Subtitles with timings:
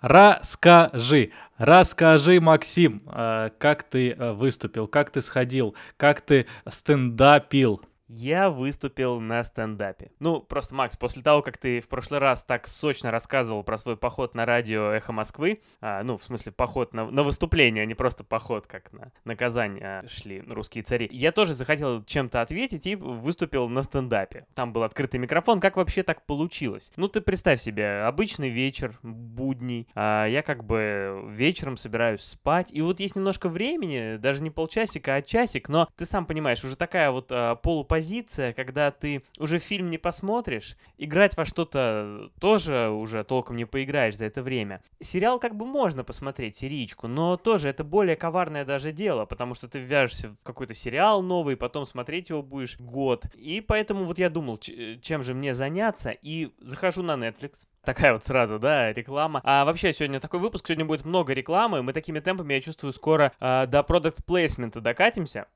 [0.00, 7.82] Расскажи, расскажи, Максим, э, как ты э, выступил, как ты сходил, как ты стендапил.
[8.08, 10.12] Я выступил на стендапе.
[10.20, 13.96] Ну, просто, Макс, после того, как ты в прошлый раз так сочно рассказывал про свой
[13.96, 17.94] поход на радио «Эхо Москвы», а, ну, в смысле, поход на, на выступление, а не
[17.94, 22.86] просто поход, как на, на Казань а, шли русские цари, я тоже захотел чем-то ответить
[22.86, 24.46] и выступил на стендапе.
[24.54, 25.60] Там был открытый микрофон.
[25.60, 26.92] Как вообще так получилось?
[26.96, 32.82] Ну, ты представь себе, обычный вечер, будний, а я как бы вечером собираюсь спать, и
[32.82, 37.10] вот есть немножко времени, даже не полчасика, а часик, но ты сам понимаешь, уже такая
[37.10, 43.24] вот а, полупозиция позиция, когда ты уже фильм не посмотришь, играть во что-то тоже уже
[43.24, 44.82] толком не поиграешь за это время.
[45.00, 49.66] Сериал как бы можно посмотреть, серичку, но тоже это более коварное даже дело, потому что
[49.66, 53.24] ты вяжешься в какой-то сериал новый, потом смотреть его будешь год.
[53.34, 58.24] И поэтому вот я думал, чем же мне заняться, и захожу на Netflix, Такая вот
[58.24, 59.40] сразу, да, реклама.
[59.44, 61.84] А вообще сегодня такой выпуск, сегодня будет много рекламы.
[61.84, 65.46] Мы такими темпами, я чувствую, скоро э, до продукт плейсмента докатимся.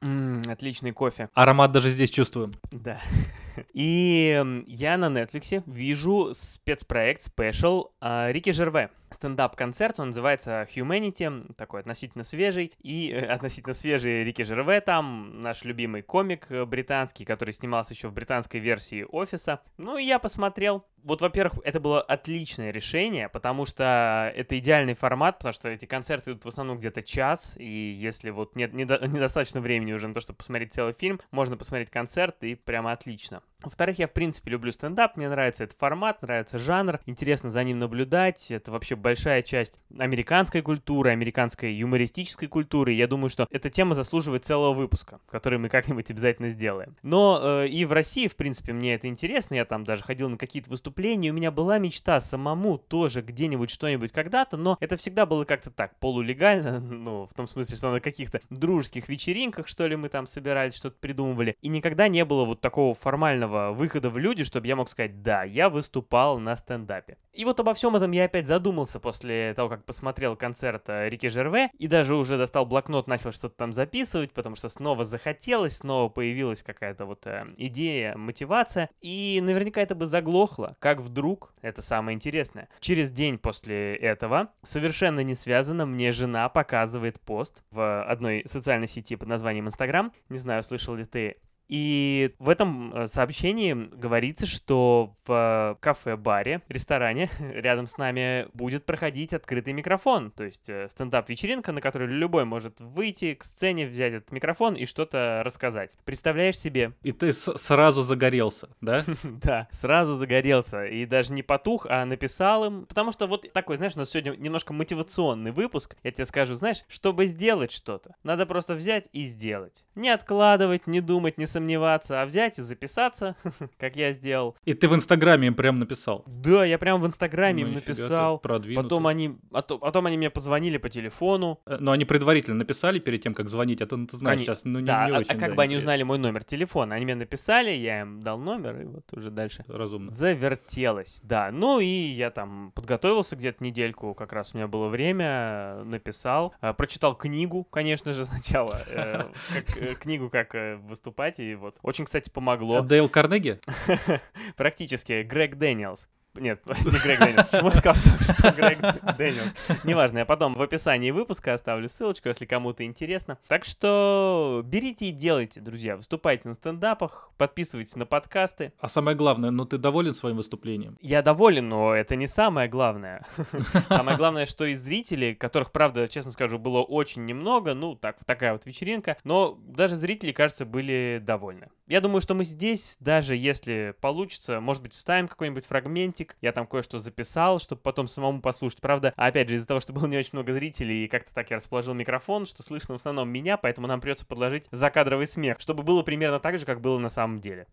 [0.00, 1.28] М, отличный кофе.
[1.34, 2.54] Аромат даже здесь чувствуем.
[2.70, 3.00] Да.
[3.74, 8.90] И я на Netflix вижу спецпроект, спешл э, Рики Жерве.
[9.10, 12.72] Стендап-концерт, он называется Humanity, такой относительно свежий.
[12.82, 18.08] И э, относительно свежий Рики Жерве там, наш любимый комик э, британский, который снимался еще
[18.08, 19.60] в британской версии «Офиса».
[19.76, 20.84] Ну и я посмотрел.
[21.04, 26.32] Вот, во-первых, это было отличное решение, потому что это идеальный формат, потому что эти концерты
[26.32, 30.20] идут в основном где-то час, и если вот нет недо- недостаточно времени уже на то,
[30.20, 33.42] чтобы посмотреть целый фильм, можно посмотреть концерт, и прямо отлично.
[33.62, 37.80] Во-вторых, я в принципе люблю стендап, мне нравится этот формат, нравится жанр, интересно за ним
[37.80, 43.94] наблюдать, это вообще большая часть американской культуры, американской юмористической культуры, я думаю, что эта тема
[43.94, 46.94] заслуживает целого выпуска, который мы как-нибудь обязательно сделаем.
[47.02, 50.36] Но э, и в России, в принципе, мне это интересно, я там даже ходил на
[50.38, 55.44] какие-то выступления, у меня была мечта самому тоже где-нибудь что-нибудь когда-то, но это всегда было
[55.44, 60.10] как-то так, полулегально, ну, в том смысле, что на каких-то дружеских вечеринках, что ли, мы
[60.10, 64.44] там собирались, что-то придумывали, и никогда не было вот такого формального нормального выхода в люди,
[64.44, 67.16] чтобы я мог сказать, да, я выступал на стендапе.
[67.32, 71.28] И вот обо всем этом я опять задумался после того, как посмотрел концерт э, Рики
[71.28, 76.08] Жерве, и даже уже достал блокнот, начал что-то там записывать, потому что снова захотелось, снова
[76.08, 82.14] появилась какая-то вот э, идея, мотивация, и наверняка это бы заглохло, как вдруг, это самое
[82.14, 88.88] интересное, через день после этого, совершенно не связано, мне жена показывает пост в одной социальной
[88.88, 91.36] сети под названием Инстаграм, не знаю, слышал ли ты
[91.68, 99.34] и в этом э, сообщении говорится, что в кафе-баре, ресторане рядом с нами будет проходить
[99.34, 104.32] открытый микрофон, то есть э, стендап-вечеринка, на которой любой может выйти к сцене, взять этот
[104.32, 105.92] микрофон и что-то рассказать.
[106.04, 106.92] Представляешь себе?
[107.02, 109.04] И ты сразу загорелся, да?
[109.22, 110.86] Да, сразу загорелся.
[110.86, 112.86] И даже не потух, а написал им.
[112.86, 115.96] Потому что вот такой, знаешь, у нас сегодня немножко мотивационный выпуск.
[116.02, 119.84] Я тебе скажу, знаешь, чтобы сделать что-то, надо просто взять и сделать.
[119.94, 123.36] Не откладывать, не думать, не сомневаться, а взять и записаться,
[123.78, 124.56] как я сделал.
[124.64, 126.24] И ты в Инстаграме им прям написал?
[126.26, 128.38] Да, я прям в Инстаграме ну, им написал.
[128.38, 131.60] Потом они, а то, потом они мне позвонили по телефону.
[131.66, 134.46] Э, но они предварительно написали перед тем, как звонить, а то ну, ты знаешь, они...
[134.46, 135.30] сейчас ну, не, да, не а, очень.
[135.30, 136.94] А как да, бы они узнали мой номер телефона?
[136.94, 140.10] Они мне написали, я им дал номер, и вот уже дальше Разумно.
[140.10, 141.20] завертелось.
[141.22, 146.54] Да, ну и я там подготовился где-то недельку, как раз у меня было время, написал,
[146.60, 151.76] э, прочитал книгу, конечно же, сначала, э, книгу, как выступать, и вот.
[151.82, 152.82] Очень, кстати, помогло.
[152.82, 153.60] Дейл Карнеги?
[154.56, 155.22] Практически.
[155.22, 156.08] Грег Дэниелс.
[156.40, 157.46] Нет, не Грег Дэниелс.
[157.46, 158.78] Почему я сказал, что, что Грег
[159.16, 159.54] Дэниелс?
[159.84, 163.38] Неважно, я потом в описании выпуска оставлю ссылочку, если кому-то интересно.
[163.48, 165.96] Так что берите и делайте, друзья.
[165.96, 168.72] Выступайте на стендапах, подписывайтесь на подкасты.
[168.80, 170.96] А самое главное, ну ты доволен своим выступлением?
[171.00, 173.24] Я доволен, но это не самое главное.
[173.88, 178.52] Самое главное, что и зрители, которых, правда, честно скажу, было очень немного, ну, так, такая
[178.52, 181.68] вот вечеринка, но даже зрители, кажется, были довольны.
[181.88, 186.66] Я думаю, что мы здесь, даже если получится, может быть, вставим какой-нибудь фрагментик, я там
[186.66, 188.82] кое-что записал, чтобы потом самому послушать.
[188.82, 191.56] Правда, опять же, из-за того, что было не очень много зрителей, и как-то так я
[191.56, 196.02] расположил микрофон, что слышно в основном меня, поэтому нам придется подложить закадровый смех, чтобы было
[196.02, 197.66] примерно так же, как было на самом деле.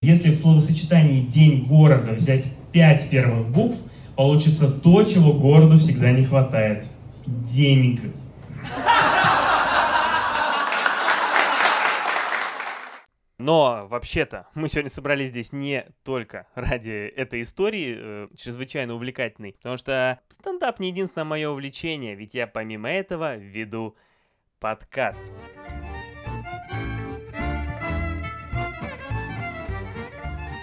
[0.00, 3.78] Если в словосочетании «день города» взять пять первых букв,
[4.14, 6.86] получится то, чего городу всегда не хватает.
[7.26, 8.12] Денег.
[13.48, 19.78] Но вообще-то мы сегодня собрались здесь не только ради этой истории, э, чрезвычайно увлекательной, потому
[19.78, 23.96] что стендап не единственное мое увлечение, ведь я помимо этого веду
[24.60, 25.22] подкаст.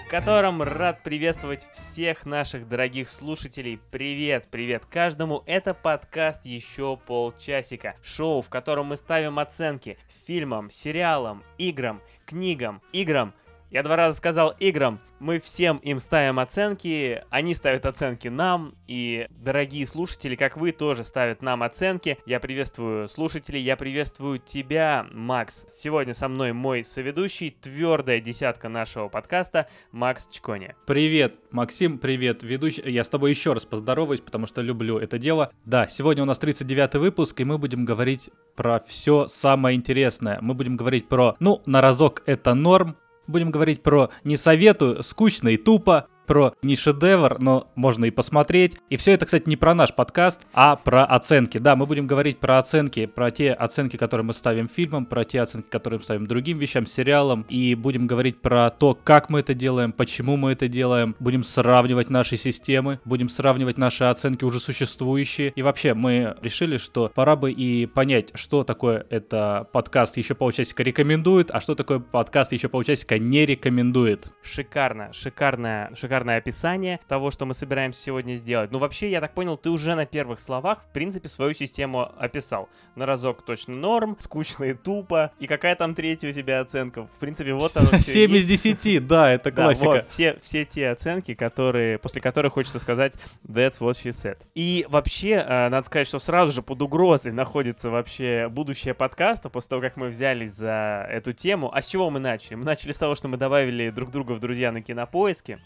[0.06, 3.80] В котором рад приветствовать всех наших дорогих слушателей.
[3.90, 5.42] Привет, привет каждому.
[5.46, 7.96] Это подкаст «Еще полчасика».
[8.04, 13.34] Шоу, в котором мы ставим оценки фильмам, сериалам, играм, книгам, играм.
[13.68, 19.26] Я два раза сказал играм, мы всем им ставим оценки, они ставят оценки нам, и
[19.30, 22.18] дорогие слушатели, как вы, тоже ставят нам оценки.
[22.26, 25.66] Я приветствую слушателей, я приветствую тебя, Макс.
[25.68, 30.74] Сегодня со мной мой соведущий, твердая десятка нашего подкаста, Макс Чкони.
[30.86, 32.88] Привет, Максим, привет, ведущий.
[32.88, 35.50] Я с тобой еще раз поздороваюсь, потому что люблю это дело.
[35.64, 40.38] Да, сегодня у нас 39 выпуск, и мы будем говорить про все самое интересное.
[40.40, 42.96] Мы будем говорить про, ну, на разок это норм,
[43.26, 48.76] Будем говорить про «не советую», «скучно и тупо», про не шедевр, но можно и посмотреть.
[48.90, 51.58] И все это, кстати, не про наш подкаст, а про оценки.
[51.58, 55.40] Да, мы будем говорить про оценки, про те оценки, которые мы ставим фильмам, про те
[55.40, 57.46] оценки, которые мы ставим другим вещам, сериалам.
[57.48, 61.14] И будем говорить про то, как мы это делаем, почему мы это делаем.
[61.20, 65.52] Будем сравнивать наши системы, будем сравнивать наши оценки уже существующие.
[65.54, 70.82] И вообще, мы решили, что пора бы и понять, что такое это подкаст еще полчасика
[70.82, 74.32] рекомендует, а что такое подкаст еще полчасика не рекомендует.
[74.42, 78.70] Шикарно, шикарная, шикарная шикарное описание того, что мы собираемся сегодня сделать.
[78.70, 82.70] Ну, вообще, я так понял, ты уже на первых словах, в принципе, свою систему описал.
[82.94, 85.32] На разок точно норм, скучно и тупо.
[85.38, 87.04] И какая там третья у тебя оценка?
[87.04, 89.86] В принципе, вот оно все 7 из 10, да, это классика.
[89.86, 93.12] Да, вот, все, все те оценки, которые, после которых хочется сказать
[93.46, 94.38] that's what she said.
[94.54, 99.68] И вообще, э, надо сказать, что сразу же под угрозой находится вообще будущее подкаста, после
[99.70, 101.70] того, как мы взялись за эту тему.
[101.72, 102.54] А с чего мы начали?
[102.54, 105.58] Мы начали с того, что мы добавили друг друга в друзья на кинопоиске.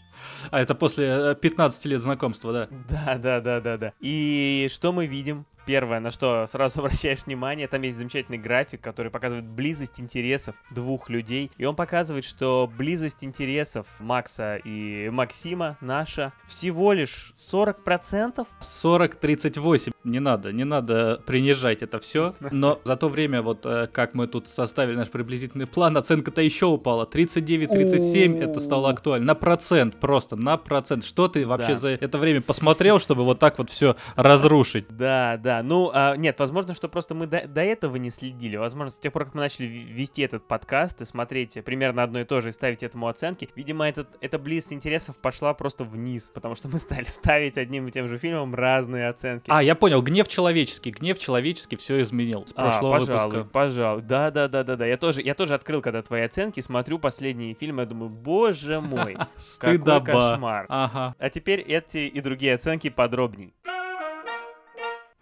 [0.49, 2.67] А это после 15 э, лет знакомства, да?
[2.89, 3.93] Да, да, да, да, да.
[3.99, 5.45] И что мы видим?
[5.65, 11.09] Первое, на что сразу обращаешь внимание, там есть замечательный график, который показывает близость интересов двух
[11.09, 11.51] людей.
[11.57, 18.47] И он показывает, что близость интересов Макса и Максима наша всего лишь 40%.
[18.59, 19.91] 40-38.
[20.03, 22.35] Не надо, не надо принижать это все.
[22.51, 26.65] Но за то время, вот э, как мы тут составили наш приблизительный план, оценка-то еще
[26.65, 27.05] упала.
[27.05, 29.27] 39-37 это стало актуально.
[29.27, 31.03] На процент просто, на процент.
[31.03, 34.85] Что ты вообще за это время посмотрел, чтобы вот так вот все разрушить?
[34.89, 38.55] Да, да да, ну, а, нет, возможно, что просто мы до, до этого не следили.
[38.55, 42.23] Возможно, с тех пор, как мы начали вести этот подкаст и смотреть примерно одно и
[42.23, 46.55] то же и ставить этому оценки, видимо, этот, эта близость интересов пошла просто вниз, потому
[46.55, 49.43] что мы стали ставить одним и тем же фильмом разные оценки.
[49.49, 53.49] А, я понял, гнев человеческий, гнев человеческий все изменил с а, прошлого а, пожалуй, выпуска.
[53.51, 54.85] Пожалуй, да, да, да, да, да.
[54.85, 59.17] Я тоже, я тоже открыл, когда твои оценки, смотрю последние фильмы, я думаю, боже мой,
[59.59, 60.65] какой кошмар.
[60.69, 61.13] Ага.
[61.19, 63.53] А теперь эти и другие оценки подробней.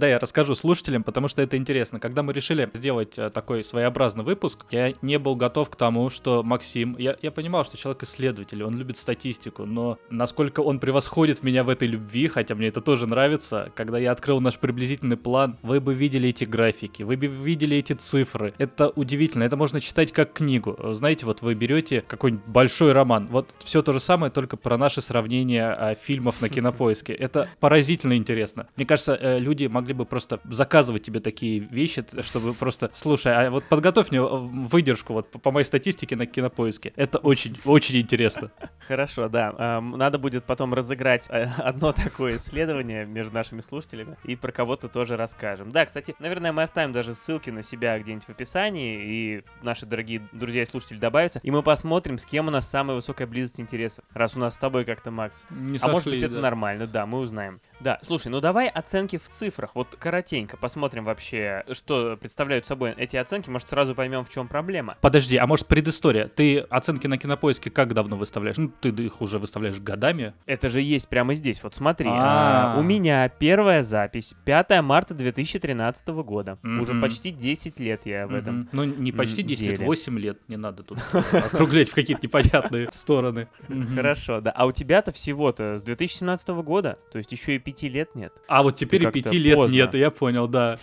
[0.01, 1.99] Да, я расскажу слушателям, потому что это интересно.
[1.99, 6.41] Когда мы решили сделать э, такой своеобразный выпуск, я не был готов к тому, что
[6.41, 6.95] Максим...
[6.97, 11.69] Я, я понимал, что человек исследователь, он любит статистику, но насколько он превосходит меня в
[11.69, 15.93] этой любви, хотя мне это тоже нравится, когда я открыл наш приблизительный план, вы бы
[15.93, 18.53] видели эти графики, вы бы видели эти цифры.
[18.57, 20.77] Это удивительно, это можно читать как книгу.
[20.93, 25.01] Знаете, вот вы берете какой-нибудь большой роман, вот все то же самое, только про наши
[25.01, 27.11] сравнения а, фильмов на кинопоиске.
[27.11, 28.67] Это поразительно интересно.
[28.77, 33.33] Мне кажется, э, люди могли могли бы просто заказывать тебе такие вещи, чтобы просто, слушай,
[33.33, 36.93] а вот подготовь мне э, выдержку вот по моей статистике на кинопоиске.
[36.95, 38.51] Это очень, очень интересно.
[38.87, 39.81] Хорошо, да.
[39.81, 45.17] Надо будет потом разыграть э, одно такое исследование между нашими слушателями и про кого-то тоже
[45.17, 45.71] расскажем.
[45.71, 50.21] Да, кстати, наверное, мы оставим даже ссылки на себя где-нибудь в описании, и наши дорогие
[50.33, 54.05] друзья и слушатели добавятся, и мы посмотрим, с кем у нас самая высокая близость интересов.
[54.13, 55.45] Раз у нас с тобой как-то, Макс.
[55.49, 56.41] Не а сошли, может быть, это да.
[56.41, 57.59] нормально, да, мы узнаем.
[57.79, 59.71] Да, слушай, ну давай оценки в цифрах.
[59.75, 63.49] Вот коротенько посмотрим вообще, что представляют собой эти оценки.
[63.49, 64.97] Может, сразу поймем, в чем проблема.
[65.01, 66.27] Подожди, а может предыстория?
[66.27, 68.57] Ты оценки на кинопоиске как давно выставляешь?
[68.57, 70.33] Ну, ты их уже выставляешь годами.
[70.45, 71.63] Это же есть прямо здесь.
[71.63, 76.57] Вот смотри, а, у меня первая запись 5 марта 2013 года.
[76.63, 78.67] Уже почти 10 лет я в этом.
[78.73, 80.39] Ну, не почти 10 лет, 8 лет.
[80.47, 83.47] Не надо тут округлять в какие-то непонятные стороны.
[83.95, 84.51] Хорошо, да.
[84.51, 88.33] А у тебя-то всего-то с 2017 года, то есть еще и пяти лет нет.
[88.47, 89.75] А вот теперь и пяти лет поздно.
[89.75, 90.79] нет, я понял, да.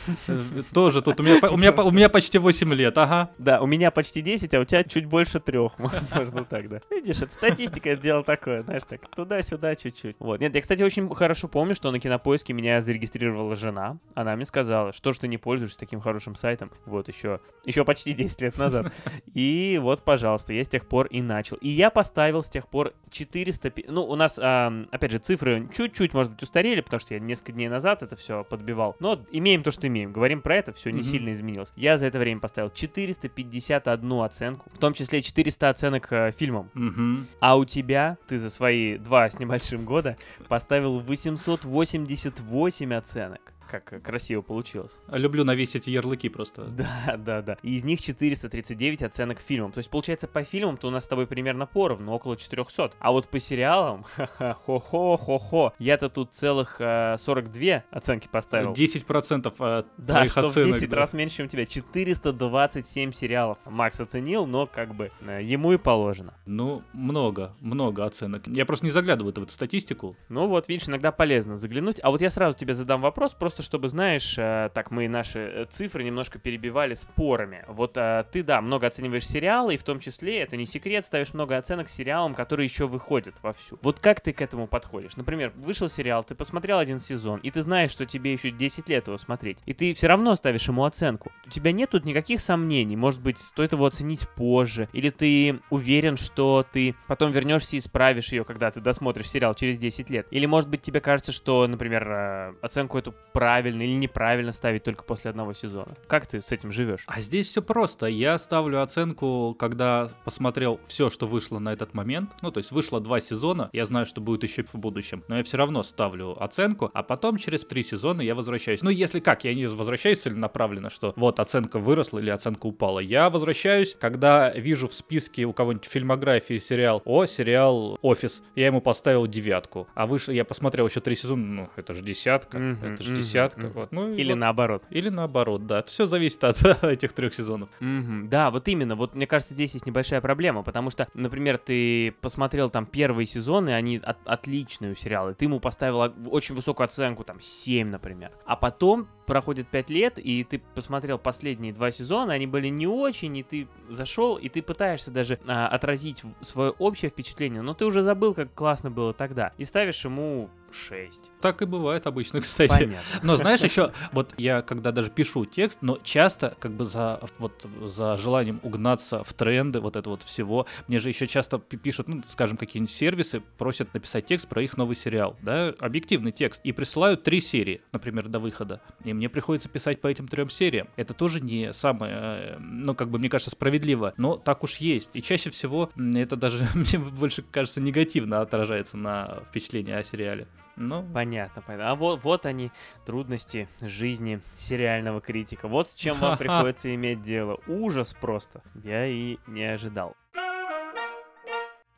[0.72, 3.30] Тоже тут у меня, у, меня, у меня почти 8 лет, ага.
[3.38, 5.72] Да, у меня почти 10, а у тебя чуть больше трех,
[6.14, 6.80] можно так, да.
[6.90, 10.16] Видишь, это статистика, это дело такое, знаешь, так туда-сюда чуть-чуть.
[10.20, 10.40] Вот.
[10.40, 13.98] Нет, я, кстати, очень хорошо помню, что на Кинопоиске меня зарегистрировала жена.
[14.14, 16.70] Она мне сказала, что ж ты не пользуешься таким хорошим сайтом.
[16.84, 18.92] Вот еще, еще почти 10 лет назад.
[19.34, 21.56] И вот, пожалуйста, я с тех пор и начал.
[21.56, 23.72] И я поставил с тех пор 400...
[23.88, 27.52] Ну, у нас, опять же, цифры чуть-чуть, может быть, устарели, посмотрели, потому что я несколько
[27.52, 28.97] дней назад это все подбивал.
[29.00, 30.12] Но имеем то, что имеем.
[30.12, 31.04] Говорим про это, все не Мгм.
[31.11, 31.73] сильно изменилось.
[31.76, 36.71] Я за это время поставил 451 оценку, в том числе 400 оценок э, фильмам.
[36.75, 37.26] Мгм.
[37.40, 40.16] А у тебя, ты за свои два с небольшим года
[40.49, 43.40] поставил 888 оценок.
[43.70, 45.00] Как э, красиво получилось.
[45.08, 46.64] Люблю навесить ярлыки просто.
[46.76, 47.56] Да, да, да.
[47.62, 49.73] И из них 439 оценок фильмам.
[49.73, 52.92] То есть, получается, по фильмам-то у нас с тобой примерно поровну, около 400.
[52.99, 54.04] А вот по сериалам,
[54.38, 58.73] хо-хо, хо-хо, я-то тут целых э, 42 оценки поставил.
[58.73, 59.46] 10%
[59.78, 60.76] от Да, твоих что оценок.
[60.76, 60.96] в 10 да.
[60.96, 61.66] раз меньше, чем у тебя.
[61.66, 63.58] 427 сериалов.
[63.64, 66.35] Макс оценил, но как бы э, ему и положено.
[66.46, 68.46] Ну, много, много оценок.
[68.46, 70.16] Я просто не заглядываю в эту статистику.
[70.28, 71.99] Ну вот, видишь, иногда полезно заглянуть.
[72.02, 75.66] А вот я сразу тебе задам вопрос, просто чтобы, знаешь, э, так мы наши э,
[75.68, 77.64] цифры немножко перебивали спорами.
[77.68, 81.34] Вот э, ты, да, много оцениваешь сериалы, и в том числе, это не секрет, ставишь
[81.34, 83.78] много оценок сериалам, которые еще выходят вовсю.
[83.82, 85.16] Вот как ты к этому подходишь?
[85.16, 89.06] Например, вышел сериал, ты посмотрел один сезон, и ты знаешь, что тебе еще 10 лет
[89.06, 91.32] его смотреть, и ты все равно ставишь ему оценку.
[91.46, 96.16] У тебя нет тут никаких сомнений, может быть, стоит его оценить позже, или ты уверен,
[96.16, 100.26] что ты потом вернешься и исправишь ее, когда ты досмотришь сериал через 10 лет.
[100.30, 103.14] Или, может быть, тебе кажется, что, например, оценку эту
[103.46, 105.94] правильно или неправильно ставить только после одного сезона.
[106.08, 107.04] Как ты с этим живешь?
[107.06, 108.06] А здесь все просто.
[108.06, 112.32] Я ставлю оценку, когда посмотрел все, что вышло на этот момент.
[112.42, 115.22] Ну, то есть вышло два сезона, я знаю, что будет еще в будущем.
[115.28, 118.82] Но я все равно ставлю оценку, а потом через три сезона я возвращаюсь.
[118.82, 122.98] Ну, если как, я не возвращаюсь целенаправленно, что вот оценка выросла или оценка упала.
[122.98, 128.80] Я возвращаюсь, когда вижу в списке у кого-нибудь фильмографии сериал, о, сериал «Офис», я ему
[128.80, 129.86] поставил девятку.
[129.94, 133.20] А выше я посмотрел еще три сезона, ну, это же десятка, Мгм, это же мгм,
[133.20, 133.35] десятка.
[133.56, 133.68] Мгм.
[133.72, 133.92] Вот.
[133.92, 134.82] Ну, Или вот- наоборот.
[134.90, 135.82] Или наоборот, да.
[135.84, 137.68] Все зависит от этих трех сезонов.
[137.80, 138.96] Мгм, Да, вот именно.
[138.96, 143.70] Вот мне кажется, здесь есть небольшая проблема, потому что, например, ты посмотрел там первые сезоны,
[143.70, 148.30] они от- отличные у сериала, и ты ему поставил очень высокую оценку, там 7, например.
[148.44, 153.37] А потом проходит 5 лет, и ты посмотрел последние два сезона, они были не очень,
[153.37, 158.02] и ты зашел, и ты пытаешься даже а, отразить свое общее впечатление, но ты уже
[158.02, 161.30] забыл, как классно было тогда, и ставишь ему 6.
[161.40, 162.71] Так и бывает обычно, кстати.
[162.71, 163.21] Понятно.
[163.23, 167.66] Но знаешь, еще, вот я когда даже пишу текст, но часто как бы за, вот,
[167.83, 172.09] за желанием угнаться в тренды вот это вот всего, мне же еще часто пи- пишут,
[172.09, 176.73] ну, скажем, какие-нибудь сервисы, просят написать текст про их новый сериал, да, объективный текст, и
[176.73, 180.88] присылают три серии, например, до выхода, и мне приходится писать по этим трем сериям.
[180.96, 185.11] Это тоже не самое, э, ну, как бы, мне кажется, справедливо, но так уж есть.
[185.14, 190.46] И чаще всего это даже, мне больше кажется, негативно отражается на впечатлении о сериале.
[190.76, 191.90] Ну, Понятно, понятно.
[191.90, 192.70] А вот, вот они,
[193.06, 195.68] трудности жизни сериального критика.
[195.68, 197.58] Вот с чем вам приходится иметь дело.
[197.66, 198.62] Ужас просто.
[198.85, 200.14] Я и не ожидал.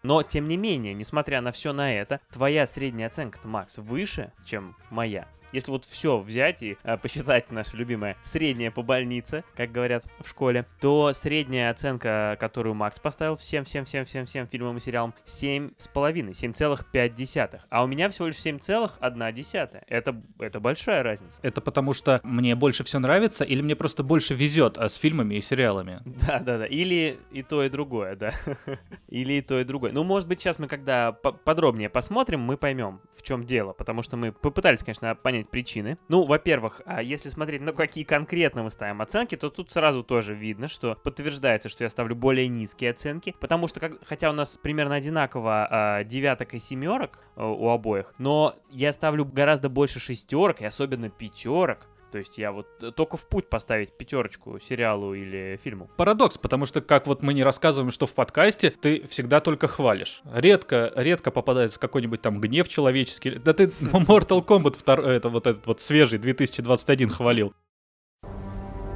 [0.05, 4.77] Но, тем не менее, несмотря на все на это, твоя средняя оценка, Макс, выше, чем
[4.91, 5.27] моя.
[5.53, 10.29] Если вот все взять и э, посчитать наше любимое среднее по больнице, как говорят в
[10.29, 15.15] школе, то средняя оценка, которую Макс поставил всем, всем, всем, всем, всем фильмам и сериалам,
[15.27, 17.61] 7,5, 7,5.
[17.69, 19.83] А у меня всего лишь 7,1.
[19.87, 21.39] Это, это большая разница.
[21.43, 25.37] Это потому что мне больше все нравится, или мне просто больше везет а, с фильмами
[25.37, 26.01] и сериалами?
[26.05, 26.67] Да, да, да.
[26.67, 28.33] Или и то, и другое, да.
[29.09, 29.93] Или и то, и другое.
[29.93, 33.73] Ну, может быть, сейчас мы, когда по- подробнее посмотрим, мы поймем, в чем дело.
[33.73, 35.99] Потому что мы попытались, конечно, понять причины.
[36.09, 40.35] Ну, во-первых, а если смотреть, на какие конкретно мы ставим оценки, то тут сразу тоже
[40.35, 43.35] видно, что подтверждается, что я ставлю более низкие оценки.
[43.39, 48.15] Потому что, как, хотя у нас примерно одинаково а, девяток и семерок а, у обоих,
[48.19, 51.87] но я ставлю гораздо больше шестерок и особенно пятерок.
[52.11, 55.91] То есть я вот э, только в путь поставить пятерочку сериалу или фильму.
[55.97, 60.23] Парадокс, потому что как вот мы не рассказываем, что в подкасте, ты всегда только хвалишь.
[60.33, 63.31] Редко, редко попадается какой-нибудь там гнев человеческий.
[63.37, 67.53] Да ты Mortal Kombat втор- это вот этот вот свежий 2021 хвалил.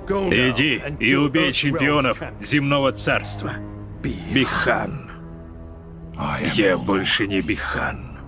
[0.08, 3.52] Иди и убей чемпионов земного царства.
[4.02, 5.08] Бихан.
[6.54, 8.18] Я больше не Бихан.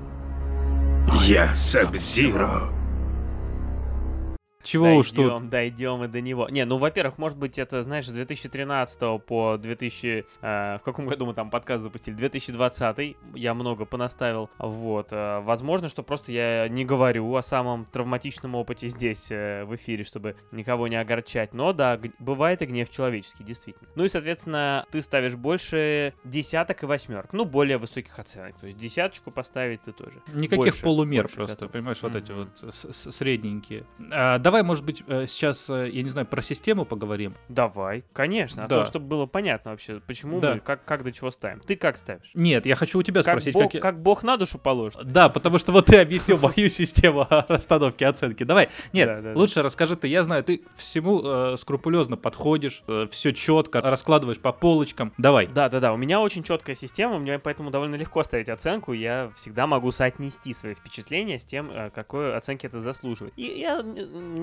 [1.27, 2.74] Я Сабзиро.
[4.65, 5.27] Чего уж тут.
[5.29, 6.49] Дойдем, дойдем и до него.
[6.49, 10.27] Не, ну, во-первых, может быть, это, знаешь, с 2013 по 2000...
[10.41, 12.15] э, в каком году мы там подкаст запустили?
[12.15, 14.51] 2020 я много понаставил.
[14.59, 15.09] Вот.
[15.13, 20.05] э, возможно, что просто я не говорю о самом травматичном опыте здесь, э, в эфире,
[20.05, 21.53] чтобы никого не огорчать.
[21.55, 23.89] Но, да, г- бывает и гнев человеческий, действительно.
[23.95, 27.33] Ну и, соответственно, ты ставишь больше десяток и восьмерок.
[27.33, 28.57] Ну, более высоких оценок.
[28.59, 30.23] То есть десяточку поставить ты тоже.
[30.33, 31.71] Никаких Больше, полумер больше просто, готов.
[31.73, 32.49] понимаешь, вот эти вот
[33.15, 33.85] средненькие.
[34.11, 37.35] А, давай давай, может быть, э, сейчас, э, я не знаю, про систему поговорим.
[37.49, 38.65] Давай, конечно.
[38.65, 38.77] А Да.
[38.79, 40.55] то, чтобы было понятно вообще, почему Да.
[40.55, 41.59] мы, как, как до чего ставим.
[41.61, 42.31] Ты как ставишь?
[42.35, 45.03] Нет, я хочу у тебя Как спросить, бог, как я- как бог на душу положит.
[45.11, 48.45] Да, потому что вот ты объяснил мою систему расстановки оценки.
[48.45, 49.41] Давай, нет, Да, да, да.
[49.41, 50.07] лучше расскажи ты.
[50.07, 55.13] Я знаю, ты всему э, скрупулезно подходишь, все четко раскладываешь по полочкам.
[55.19, 55.49] Давай.
[55.49, 55.93] Да, да, да.
[55.93, 58.93] У меня очень четкая система, мне поэтому довольно легко ставить оценку.
[58.93, 63.35] Я всегда могу соотнести свои впечатления с тем, какой оценки это заслуживает.
[63.37, 63.83] И я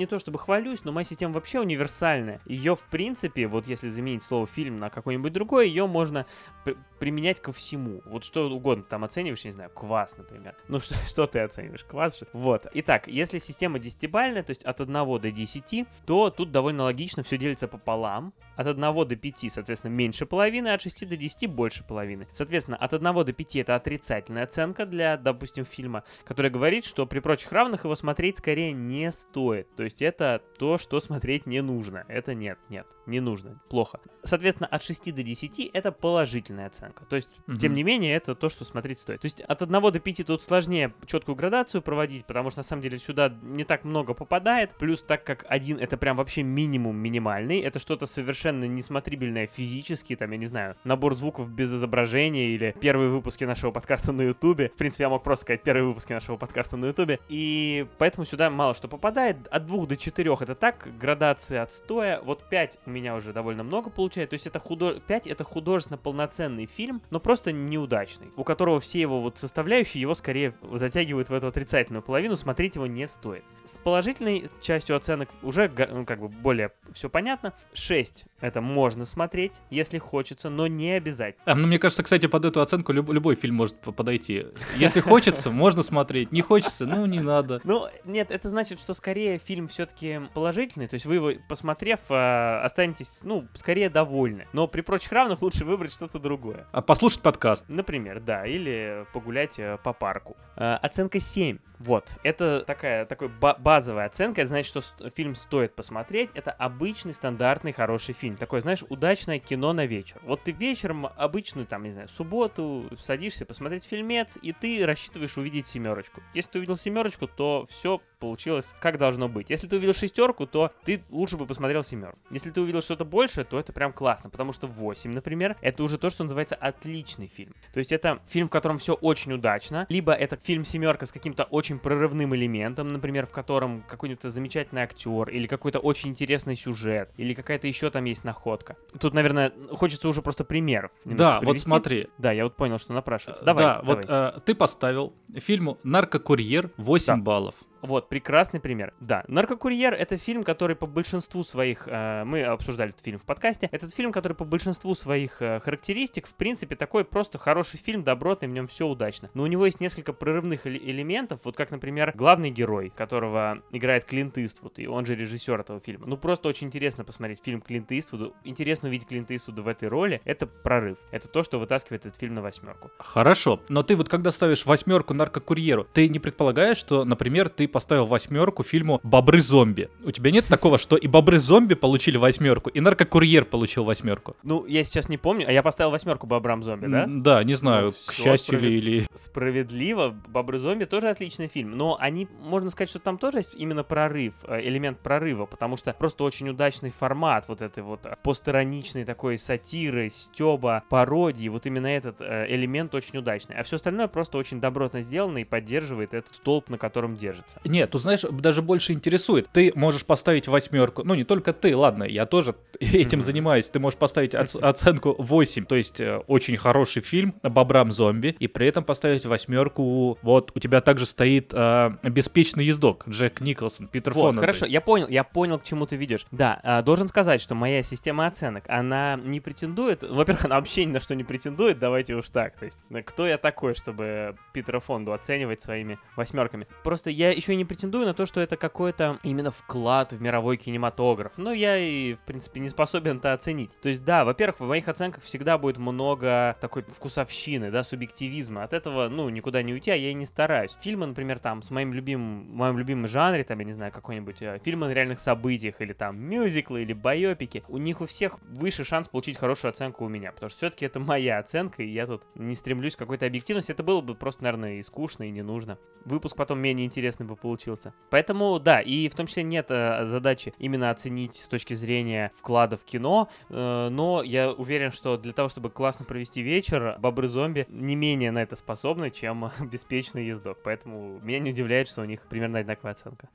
[0.01, 2.41] не то чтобы хвалюсь, но моя система вообще универсальная.
[2.45, 6.25] Ее, в принципе, вот если заменить слово фильм на какое-нибудь другое, ее можно
[6.65, 8.01] при- применять ко всему.
[8.05, 10.55] Вот что угодно там оцениваешь, не знаю, квас, например.
[10.67, 11.83] Ну что, что ты оцениваешь?
[11.83, 12.27] Квас же?
[12.33, 12.65] Вот.
[12.73, 17.37] Итак, если система десятибальная, то есть от 1 до 10, то тут довольно логично все
[17.37, 18.33] делится пополам.
[18.55, 22.27] От 1 до 5, соответственно, меньше половины, от 6 до 10 больше половины.
[22.31, 27.19] Соответственно, от 1 до 5 это отрицательная оценка для, допустим, фильма, которая говорит, что при
[27.19, 29.67] прочих равных его смотреть скорее не стоит.
[29.75, 32.05] То есть это то, что смотреть не нужно.
[32.07, 33.99] Это нет, нет, не нужно, плохо.
[34.23, 37.05] Соответственно, от 6 до 10 это положительная оценка.
[37.05, 37.57] То есть, Мгм.
[37.57, 39.21] тем не менее, это то, что смотреть стоит.
[39.21, 42.81] То есть от 1 до 5 тут сложнее четкую градацию проводить, потому что на самом
[42.81, 44.71] деле сюда не так много попадает.
[44.77, 50.31] Плюс так как один это прям вообще минимум минимальный, это что-то совершенно несмотрибельное физически, там,
[50.31, 54.69] я не знаю, набор звуков без изображения или первые выпуски нашего подкаста на Ютубе.
[54.69, 57.19] В принципе, я мог просто сказать первые выпуски нашего подкаста на Ютубе.
[57.29, 59.47] И поэтому сюда мало что попадает.
[59.49, 62.21] От 2 до 4 это так, градации отстоя.
[62.21, 64.29] Вот 5 у меня уже довольно много получает.
[64.29, 64.99] То есть это худо...
[64.99, 70.13] 5 это художественно полноценный фильм, но просто неудачный, у которого все его вот составляющие его
[70.13, 73.43] скорее затягивают в эту отрицательную половину, смотреть его не стоит.
[73.65, 77.53] С положительной частью оценок уже ну, как бы более все понятно.
[77.73, 81.43] 6 это можно смотреть, если хочется, но не обязательно.
[81.45, 84.45] А, ну, мне кажется, кстати, под эту оценку люб- любой фильм может по- подойти.
[84.75, 86.31] Если хочется, можно смотреть.
[86.31, 87.61] Не хочется, ну не надо.
[87.63, 92.59] Ну, нет, это значит, что скорее фильм все-таки положительный, то есть вы его, посмотрев, э,
[92.63, 94.47] останетесь, ну, скорее довольны.
[94.53, 96.67] Но при прочих равных лучше выбрать что-то другое.
[96.71, 97.65] А послушать подкаст.
[97.69, 100.35] Например, да, или погулять э, по парку.
[100.55, 101.59] Э, оценка 7.
[101.79, 104.81] Вот, это такая, такой ба- базовая оценка, это значит, что
[105.15, 106.29] фильм стоит посмотреть.
[106.35, 108.30] Это обычный, стандартный, хороший фильм.
[108.37, 110.21] Такое, знаешь, удачное кино на вечер.
[110.23, 115.67] Вот ты вечером, обычную, там, не знаю, субботу, садишься посмотреть фильмец, и ты рассчитываешь увидеть
[115.67, 116.21] семерочку.
[116.33, 119.49] Если ты увидел семерочку, то все получилось как должно быть.
[119.49, 122.19] Если ты увидел шестерку, то ты лучше бы посмотрел семерку.
[122.29, 125.97] Если ты увидел что-то больше, то это прям классно, потому что 8, например, это уже
[125.97, 127.53] то, что называется отличный фильм.
[127.73, 131.43] То есть это фильм, в котором все очень удачно, либо это фильм семерка с каким-то
[131.43, 137.33] очень прорывным элементом, например, в котором какой-нибудь замечательный актер, или какой-то очень интересный сюжет, или
[137.33, 138.77] какая-то еще там есть находка.
[138.99, 140.91] Тут, наверное, хочется уже просто примеров.
[141.05, 141.65] Да, вот привести.
[141.65, 142.07] смотри.
[142.19, 143.43] Да, я вот понял, что напрашивается.
[143.43, 143.95] Давай, да, давай.
[143.95, 147.15] вот э, ты поставил фильму «Наркокурьер» 8 Да.
[147.17, 147.55] баллов.
[147.81, 148.93] Вот, прекрасный пример.
[148.99, 151.87] Да, «Наркокурьер»— это фильм, который по большинству своих...
[151.87, 153.69] э, мы обсуждали этот фильм в подкасте.
[153.71, 158.47] Этот фильм, который по большинству своих э, характеристик, в принципе, такой просто хороший фильм, добротный,
[158.47, 159.29] в нем все удачно.
[159.33, 164.05] Но у него есть несколько прорывных эле- элементов, вот как, например, главный герой, которого играет
[164.05, 166.05] Клинт Иствуд, и он же режиссер этого фильма.
[166.07, 168.31] Ну, просто очень интересно посмотреть фильм Клинта Иствуда.
[168.43, 170.21] Интересно увидеть Клинта Иствуда в этой роли.
[170.25, 170.97] Это прорыв.
[171.11, 172.91] Это то, что вытаскивает этот фильм на восьмерку.
[172.99, 178.05] Хорошо, но ты вот когда ставишь восьмерку наркокурьеру, ты не предполагаешь, что, например, ты поставил
[178.05, 179.89] восьмерку фильму «Бобры-зомби».
[180.03, 184.35] У тебя нет такого, что и «Бобры-зомби» получили восьмерку, и наркокурьер получил восьмерку?
[184.43, 187.05] Ну, я сейчас не помню, а я поставил восьмерку Бобрам Зомби, да?
[187.07, 189.05] Да, не знаю, Ну, к счастью справед- или...
[189.15, 193.83] Справедливо, Бобры зомби тоже отличный фильм, но они, можно сказать, что там тоже есть именно
[193.83, 199.05] прорыв, э, элемент прорыва, потому что просто очень удачный формат вот этой вот э, постироничной
[199.05, 204.37] такой сатиры, стеба, пародии, вот именно этот э, элемент очень удачный, а все остальное просто
[204.37, 207.59] очень добротно сделано и поддерживает этот столб, на котором держится.
[207.63, 209.47] Нет, тут знаешь, даже больше интересует.
[209.51, 213.69] Ты можешь поставить восьмерку, ну не только ты, ладно, я тоже этим занимаюсь.
[213.69, 218.47] Ты можешь поставить оц- оценку 8, то есть э, очень хороший фильм «Бобрам зомби», и
[218.47, 224.13] при этом поставить восьмерку, вот у тебя также стоит э, «Беспечный ездок» Джек Николсон, Питер
[224.13, 226.25] Вот, то хорошо, я понял, я понял, к чему ты ведешь.
[226.31, 230.91] Да, а, должен сказать, что моя система оценок, она не претендует, во-первых, она вообще ни
[230.91, 234.79] на что не претендует, давайте уж так, то есть, э, кто я такой, чтобы Питера
[234.79, 236.67] Фонду оценивать своими восьмерками?
[236.83, 240.57] Просто я еще и не претендую на то, что это какой-то именно вклад в мировой
[240.57, 243.77] кинематограф, но я и, в принципе, не способен это оценить.
[243.81, 248.73] То есть, да, во-первых, в моих оценках всегда будет много такой вкусовщины, да, субъективизма, от
[248.73, 250.77] этого, ну, никуда не уйти, а я и не стараюсь.
[250.81, 254.41] Фильмы, например, там, с моим любимым, в моем любимом жанре, там, я не знаю, какой-нибудь
[254.41, 258.83] э, фильмы на реальных событиях, или там мюзиклы, или байопики, у них у всех выше
[258.83, 262.23] шанс получить хорошую оценку у меня, потому что все-таки это моя оценка, и я тут
[262.35, 265.77] не стремлюсь к какой-то объективности, это было бы просто, наверное, и скучно, и не нужно.
[266.05, 267.93] Выпуск потом менее интересный бы получился.
[268.09, 272.77] Поэтому, да, и в том числе нет э, задачи именно оценить с точки зрения вклада
[272.77, 277.95] в кино, э, но я уверен, что для того, чтобы классно провести вечер, бобры-зомби не
[277.95, 280.59] менее на это способны, чем беспечный ездок.
[280.63, 283.29] Поэтому меня не удивляет, что у них примерно одинаковая оценка.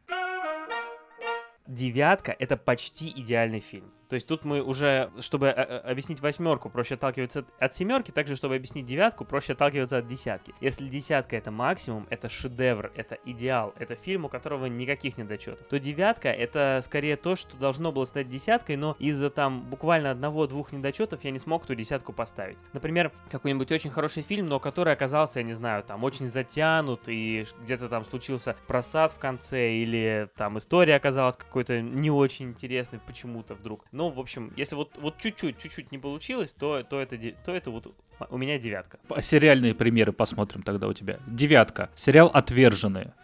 [1.66, 3.90] Девятка— это почти идеальный фильм.
[4.08, 8.36] То есть тут мы уже, чтобы э, э, объяснить восьмерку, проще отталкиваться от семерки, также,
[8.36, 10.54] чтобы объяснить девятку, проще отталкиваться от десятки.
[10.60, 15.78] Если десятка это максимум, это шедевр, это идеал, это фильм, у которого никаких недочетов, то
[15.78, 21.24] девятка это скорее то, что должно было стать десяткой, но из-за там буквально одного-двух недочетов
[21.24, 22.58] я не смог эту десятку поставить.
[22.72, 27.46] Например, какой-нибудь очень хороший фильм, но который оказался, я не знаю, там очень затянут и
[27.62, 33.54] где-то там случился просад в конце или там история оказалась какой-то не очень интересной почему-то
[33.54, 33.84] вдруг.
[33.96, 37.70] Ну, в общем, если вот, вот чуть-чуть, чуть-чуть не получилось, то, то, это, то это
[37.70, 37.96] вот
[38.28, 38.98] у меня девятка.
[39.22, 41.18] Сериальные примеры посмотрим тогда у тебя.
[41.26, 41.88] Девятка.
[41.94, 43.14] Сериал «Отверженные».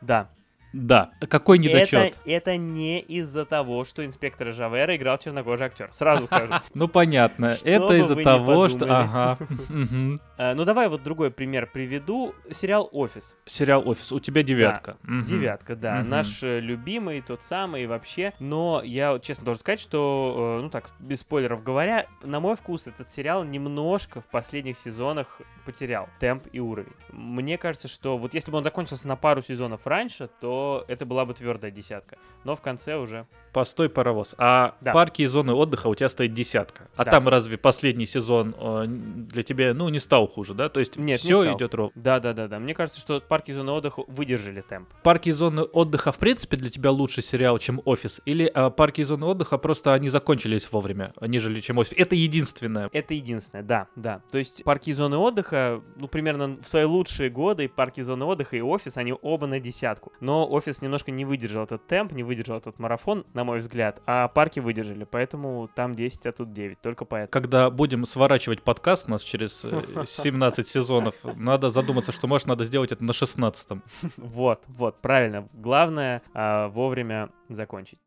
[0.00, 0.30] Да.
[0.74, 1.12] Да.
[1.28, 1.94] Какой недочет?
[1.94, 5.88] Это, это не из-за того, что инспектор Жавера играл чернокожий актер.
[5.92, 6.52] Сразу скажу.
[6.74, 7.56] Ну понятно.
[7.62, 8.86] Это из-за того, что.
[8.88, 9.38] Ага.
[10.36, 12.34] Э, ну давай вот другой пример приведу.
[12.50, 13.36] Сериал Офис.
[13.46, 14.10] Сериал Офис.
[14.10, 14.96] У тебя девятка.
[15.04, 16.02] Девятка, да.
[16.02, 18.32] Наш э, любимый, тот самый вообще.
[18.40, 22.88] Но я честно должен сказать, что, э, ну так, без спойлеров говоря, на мой вкус
[22.88, 26.92] этот сериал немножко в последних сезонах потерял темп и уровень.
[27.12, 31.24] Мне кажется, что вот если бы он закончился на пару сезонов раньше, то это была
[31.24, 32.16] бы твердая десятка.
[32.44, 33.26] Но в конце уже...
[33.52, 34.34] Постой, паровоз.
[34.38, 34.92] А да.
[34.92, 36.88] парки и зоны отдыха у тебя стоит десятка.
[36.96, 37.10] А да.
[37.12, 40.68] там разве последний сезон э, для тебя, ну, не стал хуже, да?
[40.68, 41.92] То есть Нет, все идет ровно.
[41.94, 42.58] Да, да, да, да.
[42.58, 44.88] Мне кажется, что парки и зоны отдыха выдержали темп.
[45.02, 48.20] Парки и зоны отдыха, в принципе, для тебя лучше сериал, чем офис?
[48.24, 51.92] Или э, парки и зоны отдыха просто они закончились вовремя, нежели чем офис?
[51.96, 52.90] Это единственное.
[52.92, 54.22] Это единственное, да, да.
[54.30, 58.24] То есть парки и зоны отдыха, ну, примерно в свои лучшие годы парки и зоны
[58.24, 60.12] отдыха и офис, они оба на десятку.
[60.20, 64.28] Но офис немножко не выдержал этот темп, не выдержал этот марафон, на мой взгляд, а
[64.28, 67.30] парки выдержали, поэтому там 10, а тут 9, только поэтому.
[67.30, 72.64] Когда будем сворачивать подкаст у нас через 17 э, сезонов, надо задуматься, что, может, надо
[72.64, 73.68] сделать это на 16
[74.16, 75.48] Вот, вот, правильно.
[75.52, 77.98] Главное а, вовремя закончить.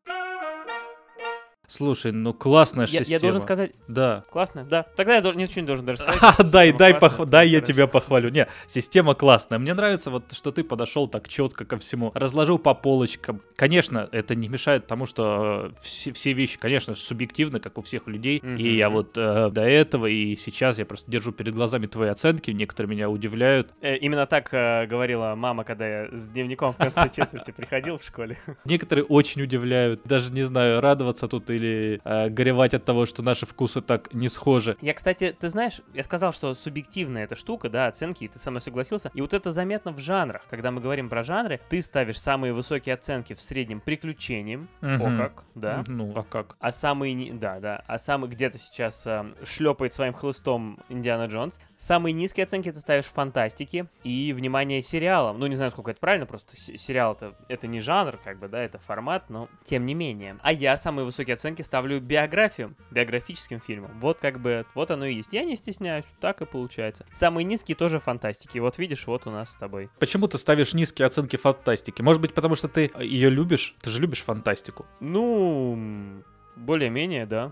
[1.69, 3.13] Слушай, ну классная я, система.
[3.13, 3.71] Я должен сказать...
[3.89, 4.23] Да.
[4.31, 4.83] Классно, да.
[4.95, 6.21] Тогда я ничего не должен даже сказать.
[6.51, 7.25] дай, дай, пох...
[7.25, 8.29] дай я тебя похвалю.
[8.29, 9.59] Не, система классная.
[9.59, 12.13] Мне нравится вот, что ты подошел так четко ко всему.
[12.15, 13.41] Разложил по полочкам.
[13.57, 18.07] Конечно, это не мешает тому, что э, все, все вещи, конечно, субъективны, как у всех
[18.07, 18.39] людей.
[18.39, 18.57] Mm-hmm.
[18.61, 22.51] И я вот э, до этого и сейчас я просто держу перед глазами твои оценки.
[22.51, 23.73] Некоторые меня удивляют.
[23.81, 28.03] Э, именно так э, говорила мама, когда я с дневником в конце четверти приходил в
[28.03, 28.37] школе.
[28.63, 29.99] Некоторые очень удивляют.
[30.05, 34.29] Даже не знаю, радоваться тут или э, горевать от того, что наши вкусы так не
[34.29, 34.77] схожи.
[34.81, 38.49] Я, кстати, ты знаешь, я сказал, что субъективная эта штука, да, оценки, и ты со
[38.49, 39.11] мной согласился.
[39.13, 40.43] И вот это заметно в жанрах.
[40.49, 44.69] Когда мы говорим про жанры, ты ставишь самые высокие оценки в среднем приключениям.
[44.81, 45.05] Угу.
[45.05, 45.83] О как, да.
[45.87, 46.55] Ну, а как?
[46.59, 51.59] А самый, да, да, а самый где-то сейчас э, шлепает своим хлыстом Индиана Джонс.
[51.77, 55.39] Самые низкие оценки ты ставишь в фантастике и, внимание, сериалам.
[55.39, 58.61] Ну, не знаю, сколько это правильно, просто сериал это, это не жанр, как бы, да,
[58.61, 60.37] это формат, но тем не менее.
[60.41, 63.91] А я самые высокие оценки ставлю биографиям, биографическим фильмам.
[63.99, 65.29] Вот как бы, вот оно и есть.
[65.31, 67.05] Я не стесняюсь, так и получается.
[67.11, 68.59] Самые низкие тоже фантастики.
[68.59, 69.89] Вот видишь, вот у нас с тобой.
[69.99, 72.01] Почему ты ставишь низкие оценки фантастики?
[72.01, 73.75] Может быть, потому что ты ее любишь?
[73.81, 74.85] Ты же любишь фантастику.
[74.99, 76.23] Ну,
[76.55, 77.51] более-менее, да.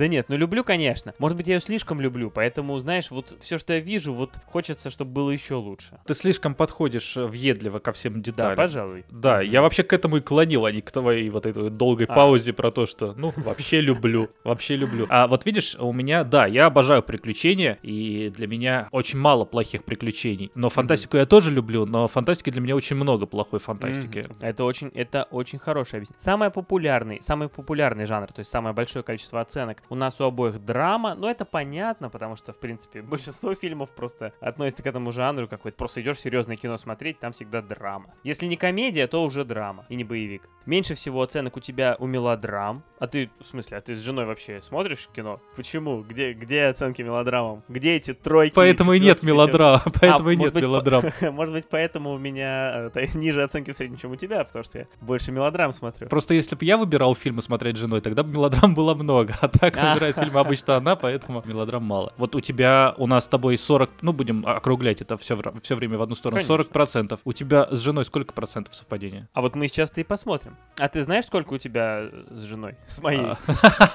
[0.00, 1.12] Да нет, ну люблю, конечно.
[1.18, 4.88] Может быть, я ее слишком люблю, поэтому, знаешь, вот все, что я вижу, вот хочется,
[4.88, 5.98] чтобы было еще лучше.
[6.06, 8.56] Ты слишком подходишь э, въедливо ко всем деталям.
[8.56, 9.04] Да, пожалуй.
[9.10, 12.14] Да, я вообще к этому и клонил, а не к твоей вот этой долгой а.
[12.14, 15.06] паузе про то, что, ну, вообще люблю, вообще люблю.
[15.10, 19.84] А вот видишь, у меня, да, я обожаю приключения, и для меня очень мало плохих
[19.84, 20.50] приключений.
[20.54, 24.24] Но фантастику я тоже люблю, но фантастики для меня очень много плохой фантастики.
[24.40, 26.22] Это очень, это очень хорошее объяснение.
[26.22, 30.64] Самый популярный, самый популярный жанр, то есть самое большое количество оценок у нас у обоих
[30.64, 35.48] драма, но это понятно, потому что, в принципе, большинство фильмов просто относятся к этому жанру
[35.48, 35.76] какой-то.
[35.76, 38.14] Просто идешь серьезное кино смотреть, там всегда драма.
[38.24, 40.48] Если не комедия, то уже драма, и не боевик.
[40.66, 42.84] Меньше всего оценок у тебя у мелодрам.
[42.98, 45.40] А ты, в смысле, а ты с женой вообще смотришь кино?
[45.56, 46.02] Почему?
[46.02, 47.64] Где, где оценки мелодрамам?
[47.68, 48.54] Где эти тройки?
[48.54, 51.02] Поэтому и нет мелодрам, поэтому а, и нет мелодрам.
[51.32, 54.78] Может быть, поэтому у меня э, ниже оценки в среднем, чем у тебя, потому что
[54.78, 56.08] я больше мелодрам смотрю.
[56.08, 59.48] Просто если бы я выбирал фильмы смотреть с женой, тогда бы мелодрам было много, а
[59.48, 62.12] так так выбирает фильмы обычно она, поэтому мелодрам мало.
[62.16, 65.98] Вот у тебя, у нас с тобой 40, ну будем округлять это все, все время
[65.98, 66.56] в одну сторону, Конечно.
[66.56, 67.20] 40 процентов.
[67.24, 69.28] У тебя с женой сколько процентов совпадения?
[69.32, 70.56] А вот мы сейчас-то и посмотрим.
[70.78, 72.76] А ты знаешь, сколько у тебя с женой?
[72.86, 73.34] С моей?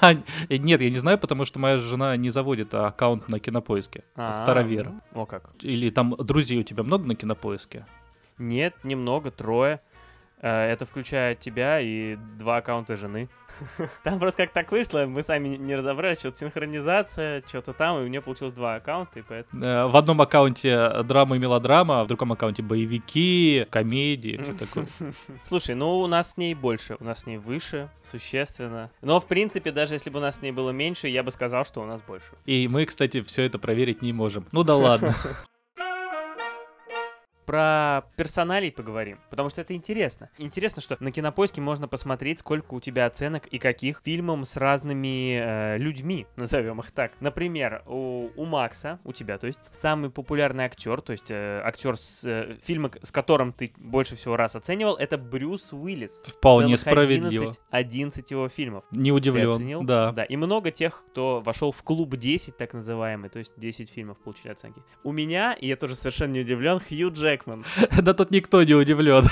[0.01, 0.13] А,
[0.49, 4.03] нет, я не знаю, потому что моя жена не заводит аккаунт на кинопоиске.
[4.15, 4.91] А, Старовер.
[5.13, 5.51] О как.
[5.61, 7.85] Или там друзей у тебя много на кинопоиске?
[8.37, 9.81] Нет, немного, трое.
[10.41, 13.29] Э, Это включая тебя и два аккаунта жены.
[14.03, 18.05] Там просто как так вышло, мы сами не- разобрались, что-то синхронизация, что-то там, и у
[18.07, 19.63] меня получилось два аккаунта, и поэтому...
[19.63, 24.87] Э, В одном аккаунте драма и мелодрама, а в другом аккаунте боевики, комедии, все такое.
[25.45, 28.91] Слушай, ну у нас с ней больше, у нас с ней выше, существенно.
[29.01, 31.63] Но, в принципе, даже если бы у нас с ней было меньше, я бы сказал,
[31.63, 32.31] что у нас больше.
[32.45, 34.45] И мы, кстати, все это проверить не можем.
[34.51, 35.15] Ну да ладно.
[37.45, 40.29] Про персоналей поговорим, потому что это интересно.
[40.37, 45.39] Интересно, что на Кинопоиске можно посмотреть, сколько у тебя оценок и каких фильмам с разными
[45.39, 47.13] э, людьми, назовем их так.
[47.19, 51.97] Например, у, у Макса, у тебя, то есть, самый популярный актер, то есть э, актер
[51.97, 56.21] с э, фильма, с которым ты больше всего раз оценивал, это Брюс Уиллис.
[56.25, 57.45] Вполне справедливо.
[57.45, 58.83] 11, 11 его фильмов.
[58.91, 59.51] Не удивлен.
[59.51, 59.83] оценил?
[59.83, 60.11] Да.
[60.11, 64.17] Да, и много тех, кто вошел в клуб 10, так называемый, то есть 10 фильмов
[64.19, 64.81] получили оценки.
[65.03, 67.65] У меня, и я тоже совершенно не удивлен, Хью Джекман.
[68.01, 69.25] Да тут никто не удивлен.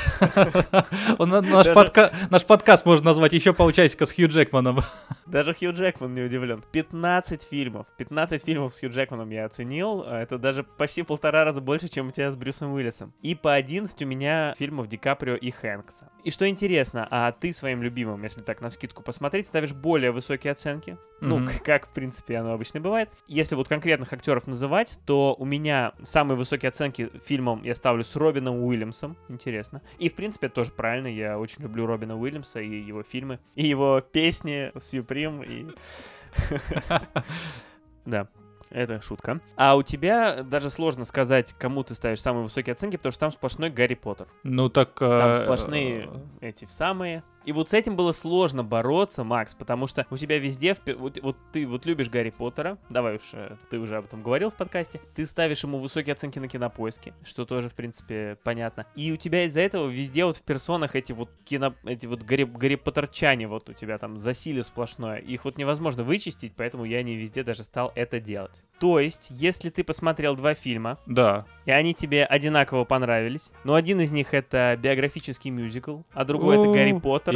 [2.30, 4.80] Наш подкаст можно назвать еще полчасика с Хью Джекманом.
[5.26, 6.64] Даже Хью Джекман не удивлен.
[6.72, 7.88] 15 фильмов.
[7.98, 10.04] 15 фильмов с Хью Джекманом я оценил.
[10.06, 13.14] а Это даже почти полтора раза больше, чем у тебя с Брюсом Уиллисом.
[13.22, 16.10] И по 11 у меня фильмов Ди Каприо и Хэнкса.
[16.24, 20.52] И что интересно, а ты своим любимым, если так на скидку посмотреть, ставишь более высокие
[20.52, 20.98] оценки.
[21.22, 23.10] Ну, как, в принципе, оно обычно бывает.
[23.28, 28.16] Если вот конкретных актеров называть, то у меня самые высокие оценки фильмам я ставлю с
[28.16, 29.16] Робином Уильямсом.
[29.30, 29.82] Интересно.
[30.00, 31.08] И, в принципе, это тоже правильно.
[31.08, 35.68] Я очень люблю Робина Уильямса и его фильмы, и его песни Supreme, и...
[38.06, 38.28] Да.
[38.74, 39.40] Это шутка.
[39.56, 43.32] А у тебя даже сложно сказать, кому ты ставишь самые высокие оценки, потому что там
[43.32, 44.28] сплошной Гарри Поттер.
[44.42, 44.96] Ну так...
[44.96, 46.10] Там э, сплошные
[46.42, 47.24] эти самые.
[47.46, 51.20] И вот с этим было сложно бороться, Макс, потому что у тебя везде, в вот,
[51.22, 54.56] вот ты вот любишь Гарри Поттера, давай уж, э, ты уже об этом говорил в
[54.56, 58.86] подкасте, ты ставишь ему высокие оценки на кинопоиске, что тоже, в принципе, понятно.
[58.96, 62.44] И у тебя из-за этого везде вот в персонах эти вот кино, эти вот Гарри,
[62.46, 67.16] Гарри Поттерчане вот у тебя там засилие сплошное, их вот невозможно вычистить, поэтому я не
[67.16, 68.64] везде даже стал это делать.
[68.80, 71.46] То есть, если ты посмотрел два фильма, Да.
[71.66, 73.52] и они тебе одинаково понравились.
[73.64, 77.34] Но один из них это биографический мюзикл, а другой это Гарри Поттер.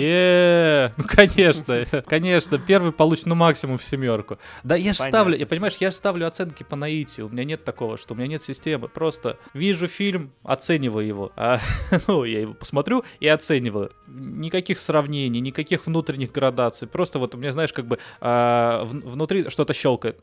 [0.97, 2.57] Ну, конечно, конечно.
[2.59, 4.39] Первый получит, ну, максимум в семерку.
[4.63, 7.27] Да, я же ставлю, я понимаешь, я же ставлю оценки по наитию.
[7.27, 8.89] У меня нет такого, что у меня нет системы.
[8.89, 11.31] Просто вижу фильм, оцениваю его.
[11.37, 11.59] А,
[12.07, 13.91] ну, я его посмотрю и оцениваю.
[14.07, 16.87] Никаких сравнений, никаких внутренних градаций.
[16.87, 20.21] Просто вот у меня, знаешь, как бы а, внутри что-то щелкает.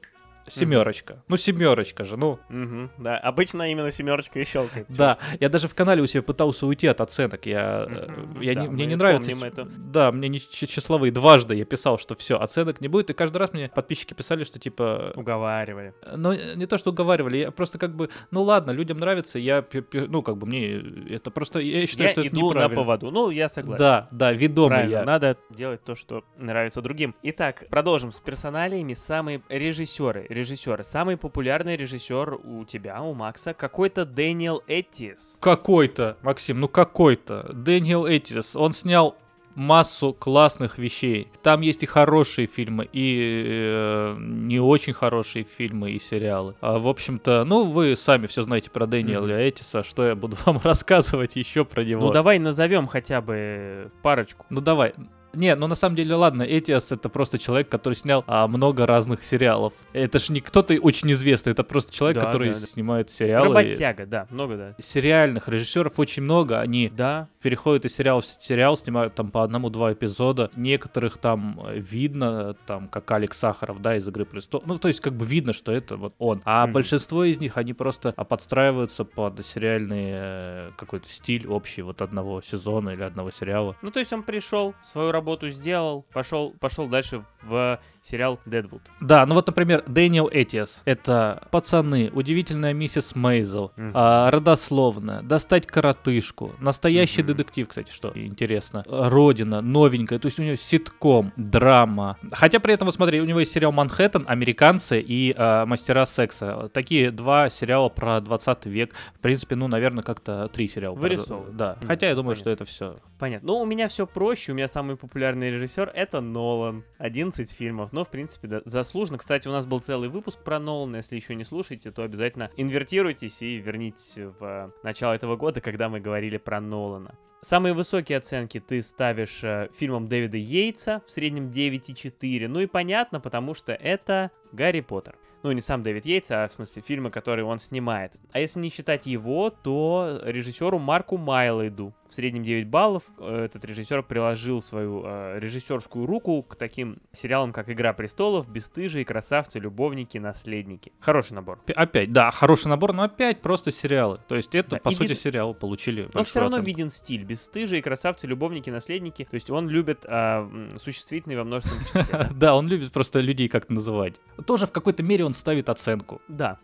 [0.49, 1.23] Семерочка.
[1.29, 2.39] Ну, семерочка же, ну.
[2.49, 4.87] Мгм, да, обычно именно семерочка и щелкает.
[4.89, 7.47] Да, я даже в канале у себя пытался уйти от оценок.
[7.47, 9.31] Я, Мгм, я да, не- мне не нравится.
[9.33, 9.65] это.
[9.65, 11.13] Да, мне не числовые.
[11.13, 13.11] Дважды я писал, что все, оценок не будет.
[13.11, 15.13] И каждый раз мне подписчики писали, что типа.
[15.17, 15.95] Уговаривали.
[16.17, 20.23] Ну, не то, что уговаривали, я просто как бы, ну ладно, людям нравится, я, ну,
[20.23, 22.75] как бы мне это просто, я считаю, я что это иду на неправильно.
[22.77, 23.11] поводу.
[23.11, 23.79] Ну, я согласен.
[23.79, 25.05] Да, да, ведомый Правильно, я.
[25.05, 27.15] надо делать то, что нравится другим.
[27.23, 28.95] Итак, продолжим с персоналиями.
[28.95, 30.27] Самые режиссеры.
[30.35, 30.83] Режиссеры.
[30.85, 35.37] Самый популярный режиссер у тебя, у Макса, какой-то Дэниел Эттис.
[35.41, 37.51] Какой-то, Максим, ну какой-то.
[37.53, 39.17] Дэниел Этис, он снял
[39.55, 41.29] массу классных вещей.
[41.43, 46.57] Там есть и хорошие фильмы, и э, не очень хорошие фильмы и сериалы.
[46.61, 49.37] А, в общем-то, ну, вы сами все знаете про Дэниела Мгм.
[49.37, 52.07] Этиса, что я буду вам рассказывать еще про него.
[52.07, 54.47] Ну, давай назовем хотя бы парочку.
[54.51, 54.95] Ну давай.
[55.35, 59.25] Не, ну на самом деле, ладно, Этиас это просто человек, который снял а, много разных
[59.25, 59.73] сериалов.
[59.93, 62.67] Это же не кто-то очень известный, это просто человек, Да, который да, да.
[62.67, 63.55] снимает сериалы.
[63.55, 64.75] Работяга, да, много, да.
[64.79, 69.93] Сериальных режиссеров очень много, они Да, переходят из сериала в сериал, снимают там по одному-два
[69.93, 70.51] эпизода.
[70.57, 74.67] Некоторых там э, видно, там, как Алекс Сахаров, да, из «Игры престолов».
[74.67, 76.43] Ну, то есть, как бы видно, что это вот он.
[76.45, 76.73] А Мгм.
[76.75, 82.41] большинство из них, они просто а, подстраиваются под сериальный э, какой-то стиль общий вот одного
[82.43, 83.77] сезона или одного сериала.
[83.83, 88.83] Ну, то есть он пришел, свою работу сделал, пошел, пошел дальше в сериал Дедвуд.
[89.01, 90.83] Да, ну вот, например, Дэниел Этиас.
[90.85, 93.93] Это «Пацаны», «Удивительная миссис Мейзел», Мгм.
[93.95, 97.29] а, «Родословная», «Достать коротышку», «Настоящий Мгм.
[97.29, 102.19] детектив», кстати, что интересно, «Родина», новенькая, то есть у него ситком, драма.
[102.33, 106.69] Хотя при этом, вот смотри, у него есть сериал «Манхэттен», «Американцы» и а, «Мастера секса».
[106.75, 108.93] Такие два сериала про 20 век.
[109.15, 110.95] В принципе, ну, наверное, как-то три сериала.
[110.95, 111.57] Вырисовываются.
[111.57, 112.41] Да, Мгм, хотя я думаю, понятно.
[112.43, 112.97] что это все.
[113.19, 113.47] Понятно.
[113.49, 114.53] Ну, у меня все проще.
[114.53, 116.85] У меня самый популярный режиссер это Нолан.
[116.99, 117.93] 11 фильмов.
[117.95, 119.19] Но, в принципе, да, заслуженно.
[119.19, 120.97] Кстати, у нас был целый выпуск про Нолана.
[120.97, 125.89] Если еще не слушаете, то обязательно инвертируйтесь и вернитесь в э, начало этого года, когда
[125.89, 127.15] мы говорили про Нолана.
[127.41, 132.49] Самые высокие оценки ты ставишь э, фильмам Дэвида Йейтса, в среднем 9,4.
[132.49, 135.15] Ну и понятно, потому что это Гарри Поттер.
[135.45, 138.17] Ну, не сам Дэвид Йейтс, а в смысле фильмы, которые он снимает.
[138.33, 143.03] А если не считать его, то режиссеру Марку Майлайду в среднем 9 баллов.
[143.19, 149.05] Э, этот режиссер приложил свою э, режиссерскую руку к таким сериалам, как «Игра престолов», «Бесстыжие»,
[149.05, 150.93] «Красавцы», «Любовники», «Наследники».
[151.01, 151.61] Хороший набор.
[151.75, 154.21] Опять, да, хороший набор, но опять просто сериалы.
[154.29, 155.19] То есть это, да, по сути, вид...
[155.19, 156.69] сериал получили Но все равно оценку.
[156.69, 157.25] виден стиль.
[157.25, 159.27] «Бесстыжие», «Красавцы», «Любовники», «Наследники».
[159.29, 162.29] То есть он любит э, существительные во множественном числе.
[162.35, 164.21] Да, он любит просто людей как-то называть.
[164.47, 166.23] Тоже в какой-то мере он ставит оценку.
[166.29, 166.59] Да,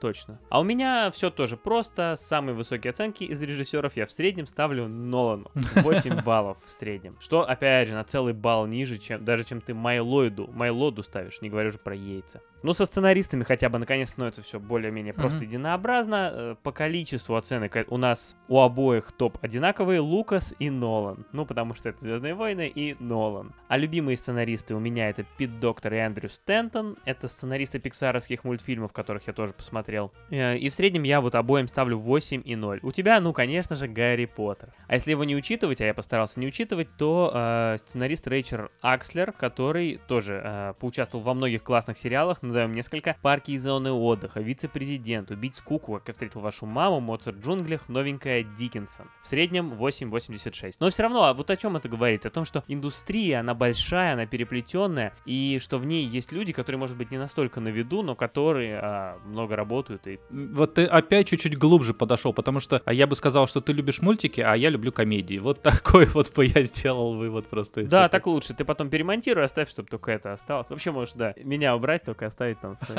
[0.00, 0.38] точно.
[0.50, 2.16] А у меня все тоже просто.
[2.18, 7.16] Самые высокие оценки из режиссеров я в среднем ставлю ставлю Нолану 8 баллов в среднем.
[7.20, 11.50] Что, опять же, на целый балл ниже, чем даже чем ты Майлоиду, Майлоду ставишь, не
[11.50, 12.40] говорю уже про яйца.
[12.62, 15.46] Ну, со сценаристами хотя бы наконец становится все более-менее просто mm-hmm.
[15.46, 16.30] единообразно.
[16.32, 21.26] Э, по количеству оценок у нас у обоих топ одинаковые Лукас и Нолан.
[21.32, 23.52] Ну, потому что это Звездные войны и Нолан.
[23.68, 26.96] А любимые сценаристы у меня это Пит Доктор и Эндрю Стентон.
[27.04, 30.12] Это сценаристы пиксаровских мультфильмов, которых я тоже посмотрел.
[30.30, 32.80] Э, и в среднем я вот обоим ставлю 8 и 0.
[32.82, 34.72] У тебя, ну, конечно же, Гарри Поттер.
[34.86, 39.32] А если его не учитывать, а я постарался не учитывать, то э, сценарист Рейчер Акслер,
[39.32, 43.16] который тоже э, поучаствовал во многих классных сериалах, назовем несколько.
[43.22, 47.88] Парки и зоны отдыха, вице-президент, убить скуку, как я встретил вашу маму, Моцарт в джунглях,
[47.88, 49.06] новенькая Диккенсон.
[49.22, 50.74] В среднем 8,86.
[50.80, 52.26] Но все равно, а вот о чем это говорит?
[52.26, 56.78] О том, что индустрия, она большая, она переплетенная, и что в ней есть люди, которые,
[56.78, 60.06] может быть, не настолько на виду, но которые а, много работают.
[60.06, 60.20] И...
[60.30, 64.02] Вот ты опять чуть-чуть глубже подошел, потому что а я бы сказал, что ты любишь
[64.02, 65.38] мультики, а я люблю комедии.
[65.38, 67.84] Вот такой вот бы я сделал вывод просто.
[67.84, 68.54] Да, так лучше.
[68.54, 70.68] Ты потом перемонтируй, оставь, чтобы только это осталось.
[70.68, 72.98] Вообще можешь, да, меня убрать, только оставить там свои.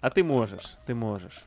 [0.00, 1.44] А ты можешь, ты можешь.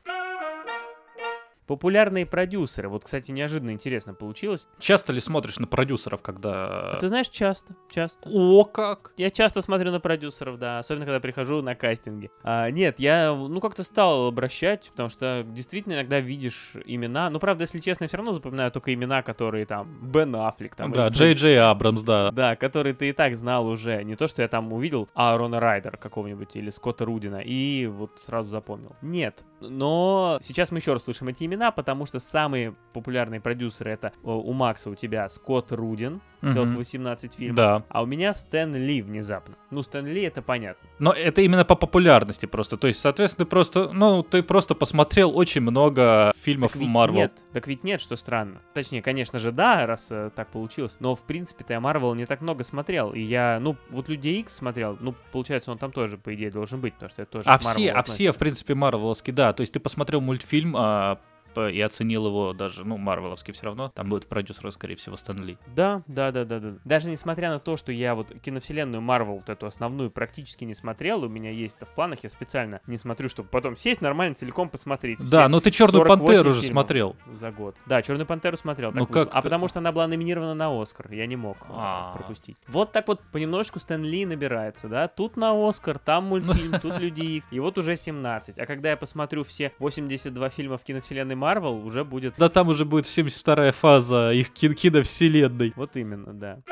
[1.68, 2.90] Популярные продюсеры.
[2.90, 4.68] Вот, кстати, неожиданно интересно получилось.
[4.80, 6.92] Часто ли смотришь на продюсеров, когда...
[6.92, 8.30] А ты знаешь, часто, часто.
[8.32, 9.14] О, как!
[9.18, 12.30] Я часто смотрю на продюсеров, да, особенно когда прихожу на кастинги.
[12.44, 17.30] А, нет, я, ну, как-то стал обращать, потому что действительно иногда видишь имена.
[17.30, 20.76] Ну, правда, если честно, я все равно запоминаю только имена, которые там Бен Аффлек.
[20.76, 22.32] Там, да, Джей Джей Абрамс, да.
[22.32, 24.04] Да, которые ты и так знал уже.
[24.04, 28.50] Не то, что я там увидел Аарона Райдера какого-нибудь или Скотта Рудина и вот сразу
[28.50, 28.96] запомнил.
[29.02, 34.12] Нет, но сейчас мы еще раз слышим эти имена, потому что самые популярные продюсеры это
[34.24, 37.84] у Макса у тебя Скотт Рудин, целых mm 18 фильмов, да.
[37.90, 39.56] а у меня Стэн Ли внезапно.
[39.72, 40.88] Ну, Стэн Ли это понятно.
[41.00, 42.78] Но это именно по популярности просто.
[42.78, 47.16] То есть, соответственно, ты просто, ну, ты просто посмотрел очень много фильмов Марвел.
[47.16, 48.62] Нет, так ведь нет, что странно.
[48.74, 50.98] Точнее, конечно же, да, раз э, так получилось.
[51.00, 53.14] Но, в принципе-то, я Марвел не так много смотрел.
[53.14, 54.98] И я, ну, вот Людей Икс смотрел.
[55.00, 57.92] Ну, получается, он там тоже, по идее, должен быть, потому что это тоже А все,
[57.92, 59.54] а все, в принципе, Марвеловские, да.
[59.54, 61.20] То есть ты посмотрел мультфильм, а,
[61.58, 63.90] и оценил его даже, ну, Марвеловский все равно.
[63.90, 65.58] Там будет продюсер, скорее всего, Стэн Ли.
[65.76, 66.74] Да, да, да, да, да.
[66.86, 71.24] Даже несмотря на то, что я вот киновселенную Марвел, вот эту основную, практически не смотрел,
[71.24, 74.70] у меня есть это в планах, я специально не смотрю, чтобы потом сесть нормально целиком
[74.70, 75.20] посмотреть.
[75.30, 77.16] Да, но ты Черную Пантеру уже смотрел.
[77.32, 77.76] За год.
[77.86, 78.92] Да, Черную Пантеру смотрел.
[78.94, 81.12] Ну, как а потому что она была номинирована на Оскар.
[81.12, 82.18] Я не мог А-а-а.
[82.18, 82.58] пропустить.
[82.68, 85.08] Вот так вот понемножку Стэн Ли набирается, да?
[85.08, 88.60] Тут на Оскар, там мультфильм, тут Люди И вот уже 17.
[88.60, 92.34] А когда я посмотрю все 82 фильма в киновселенной Марвел уже будет...
[92.40, 95.74] Да там уже будет 72-я фаза их кин киновселенной.
[95.76, 96.64] Вот именно, да.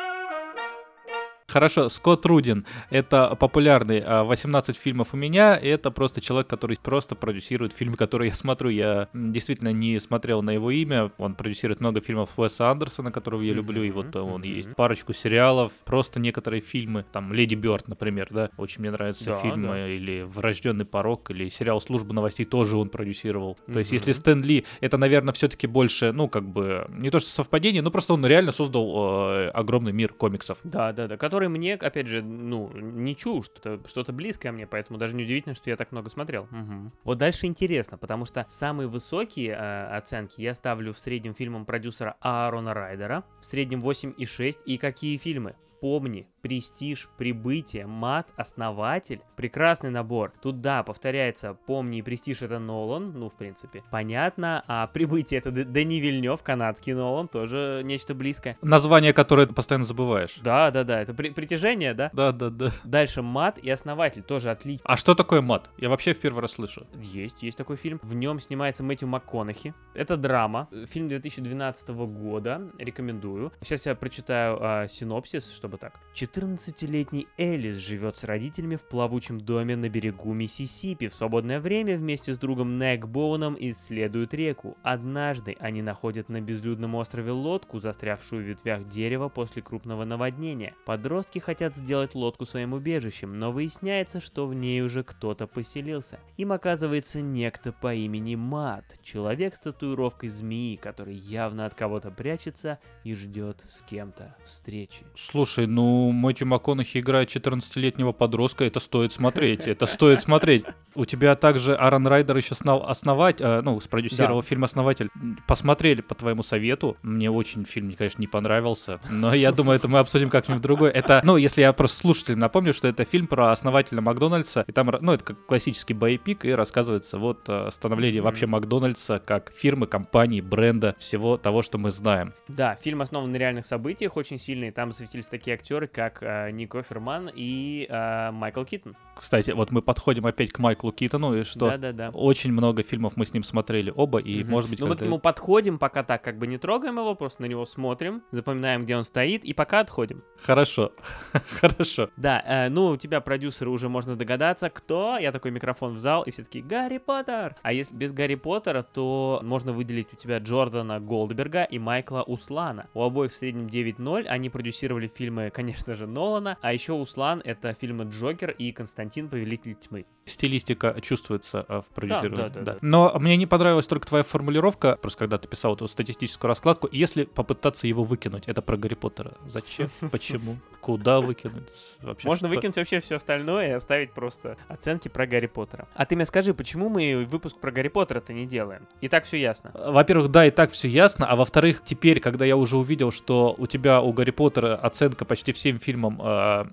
[1.53, 2.65] Хорошо, Скотт Рудин.
[2.89, 5.55] Это популярный 18 а, фильмов у меня.
[5.55, 8.71] Это просто человек, который просто продюсирует фильмы, которые я смотрю.
[8.71, 11.11] Я действительно не смотрел на его имя.
[11.19, 13.83] Он продюсирует много фильмов Уэса Андерсона, которого я люблю.
[13.83, 14.75] И вот он есть.
[14.75, 17.05] Парочку сериалов, просто некоторые фильмы.
[17.11, 18.49] Там Леди Бёрд, например, да.
[18.57, 19.67] Очень мне нравятся да, фильмы.
[19.67, 19.87] Да.
[19.87, 23.59] Или Врожденный порог, или сериал Служба новостей тоже он продюсировал.
[23.71, 27.29] То есть, если Стэн Ли, это, наверное, все-таки больше, ну, как бы, не то что
[27.29, 30.57] совпадение, но просто он реально создал э, огромный мир комиксов.
[30.63, 31.17] Да, да, да.
[31.17, 33.51] Который который мне, опять же, ну, не чужд,
[33.85, 36.43] что-то близкое мне, поэтому даже неудивительно, что я так много смотрел.
[36.43, 36.91] Угу.
[37.03, 42.15] Вот дальше интересно, потому что самые высокие э, оценки я ставлю в среднем фильмам продюсера
[42.21, 45.55] Аарона Райдера, в среднем 8,6, и какие фильмы?
[45.83, 49.19] Помни, Престиж, Прибытие, Мат, Основатель.
[49.35, 50.31] Прекрасный набор.
[50.41, 54.63] Тут, да, повторяется, Помни и Престиж это Нолан, ну, в принципе, понятно.
[54.67, 58.57] А Прибытие это Дани Вильнев, канадский Нолан, тоже нечто близкое.
[58.61, 60.39] Название, которое ты постоянно забываешь.
[60.41, 62.09] Да, да, да, это при притяжение, да?
[62.13, 62.71] Да, да, да.
[62.85, 64.85] Дальше Мат и Основатель, тоже отлично.
[64.85, 65.69] А что такое Мат?
[65.77, 66.87] Я вообще в первый раз слышу.
[66.93, 67.99] Есть, есть такой фильм.
[68.03, 69.73] В нем снимается Мэтью МакКонахи.
[69.95, 70.69] Это драма.
[70.87, 72.61] Фильм 2012 года.
[72.77, 73.51] Рекомендую.
[73.61, 75.99] Сейчас я прочитаю а, синопсис, чтобы бы так.
[76.13, 81.07] 14-летний Элис живет с родителями в плавучем доме на берегу Миссисипи.
[81.07, 84.77] В свободное время вместе с другом Нек Боуном исследуют реку.
[84.83, 90.75] Однажды они находят на безлюдном острове лодку, застрявшую в ветвях дерева после крупного наводнения.
[90.85, 96.19] Подростки хотят сделать лодку своим убежищем, но выясняется, что в ней уже кто-то поселился.
[96.37, 102.77] Им оказывается некто по имени Мат, человек с татуировкой змеи, который явно от кого-то прячется
[103.03, 105.03] и ждет с кем-то встречи.
[105.15, 110.63] Слушай, ну Мэтью МакКонахи играет 14-летнего подростка, это стоит смотреть, это стоит смотреть.
[110.95, 114.47] У тебя также Аарон Райдер еще снов, основать, э, ну, спродюсировал Да.
[114.47, 115.09] фильм «Основатель».
[115.47, 116.97] Посмотрели по твоему совету.
[117.01, 120.91] Мне очень фильм, конечно, не понравился, но я думаю, это мы обсудим как-нибудь другой.
[120.91, 124.91] Это, ну, если я просто слушателям напомню, что это фильм про основателя Макдональдса, и там,
[125.01, 128.25] ну, это как классический боепик, и рассказывается вот э, становление Мгм.
[128.25, 132.33] вообще Макдональдса как фирмы, компании, бренда, всего того, что мы знаем.
[132.47, 134.71] Да, фильм основан на реальных событиях, очень сильный.
[134.71, 138.95] Там засветились такие актеры, как э, Ник Оферман и э, Майкл Киттон.
[139.15, 142.09] Кстати, вот мы подходим опять к Майклу Китону, и что Да-да-да.
[142.09, 144.51] очень много фильмов мы с ним смотрели оба, и, Мгм.
[144.51, 147.43] может быть, Ну, мы к нему подходим, пока так как бы не трогаем его, просто
[147.43, 150.23] на него смотрим, запоминаем, где он стоит, и пока отходим.
[150.43, 150.91] Хорошо,
[151.61, 152.09] хорошо.
[152.17, 155.17] Да, э, ну, у тебя продюсеры уже можно догадаться, кто.
[155.17, 158.81] Я такой микрофон в зал, и все такие «Гарри Поттер!» А если без Гарри Поттера,
[158.83, 162.87] то можно выделить у тебя Джордана Голдберга и Майкла Услана.
[162.93, 167.73] У обоих в среднем 9-0, они продюсировали фильмы, конечно же, Нолана, а еще Услан— это
[167.73, 169.29] фильмы «Джокер» и «Константин.
[169.29, 170.05] Повелитель тьмы».
[170.25, 172.37] Стилистика чувствуется э, в продюсировании.
[172.37, 172.77] да, да, да.
[172.81, 177.25] Но мне не понравилась только твоя формулировка, просто когда ты писал эту статистическую раскладку, если
[177.25, 179.33] попытаться его выкинуть, это про Гарри Поттера.
[179.47, 179.89] Зачем?
[180.11, 180.57] Почему?
[180.79, 181.69] Куда выкинуть?
[182.01, 182.55] Вообще, Можно что?
[182.55, 185.87] выкинуть вообще все остальное и оставить просто оценки про Гарри Поттера.
[185.95, 188.87] А ты мне скажи, почему мы выпуск про Гарри Поттера-то не делаем?
[189.01, 189.71] И так все ясно.
[189.73, 193.67] Во-первых, да, и так все ясно, а во-вторых, теперь, когда я уже увидел, что у
[193.67, 196.65] тебя у Гарри Поттера оценка почти всем фильмам э,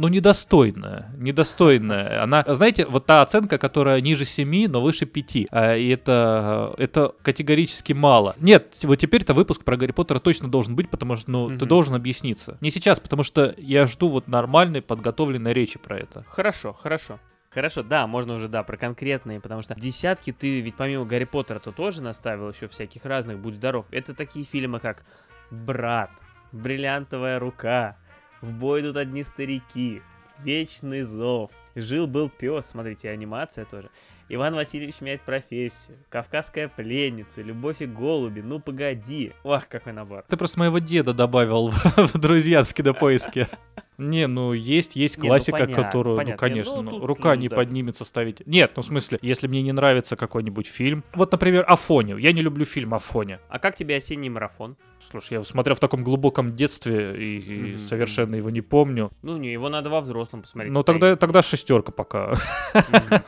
[0.00, 2.22] ну, недостойная, недостойная.
[2.22, 5.36] Она, знаете, вот та оценка, которая ниже 7, но выше 5.
[5.36, 5.44] И
[5.92, 8.34] это, это категорически мало.
[8.38, 11.68] Нет, вот теперь-то выпуск про Гарри Поттера точно должен быть, потому что, ну, ты Мгм.
[11.68, 12.56] должен объясниться.
[12.60, 16.24] Не сейчас, потому что я жду вот нормальной, подготовленной речи про это.
[16.28, 17.20] Хорошо, хорошо.
[17.50, 21.72] Хорошо, да, можно уже, да, про конкретные, потому что десятки ты ведь помимо Гарри Поттера-то
[21.72, 23.86] тоже наставил еще всяких разных, будь здоров.
[23.90, 25.02] Это такие фильмы, как
[25.50, 26.10] «Брат»,
[26.52, 27.96] «Бриллиантовая рука»,
[28.40, 30.02] «В бой идут одни старики»,
[30.42, 33.90] «Вечный зов», «Жил-был пес», смотрите, анимация тоже.
[34.32, 39.32] Иван Васильевич меняет профессию, Кавказская пленница, Любовь и голуби, ну погоди.
[39.42, 40.24] Ох, какой набор.
[40.28, 43.48] Ты просто моего деда добавил в, друзья в кинопоиске.
[44.00, 46.46] Не, ну есть, есть Не, ну классика, понятно, которую, понятно.
[46.48, 47.56] ну Не, конечно, ну, ну, тут, рука ну, не да.
[47.56, 48.46] поднимется ставить.
[48.46, 51.04] Нет, ну в смысле, если мне не нравится какой-нибудь фильм.
[51.14, 52.16] Вот, например, Афоня.
[52.16, 53.40] Я не люблю фильм Афоня.
[53.48, 54.76] А как тебе осенний марафон?
[55.10, 59.10] Слушай, я смотрел в таком глубоком детстве и, и Мгм, совершенно его не помню.
[59.22, 60.72] Ну, не, его надо во взрослом посмотреть.
[60.72, 62.34] Ну тогда, тогда шестерка пока.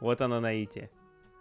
[0.00, 0.90] Вот оно наитие.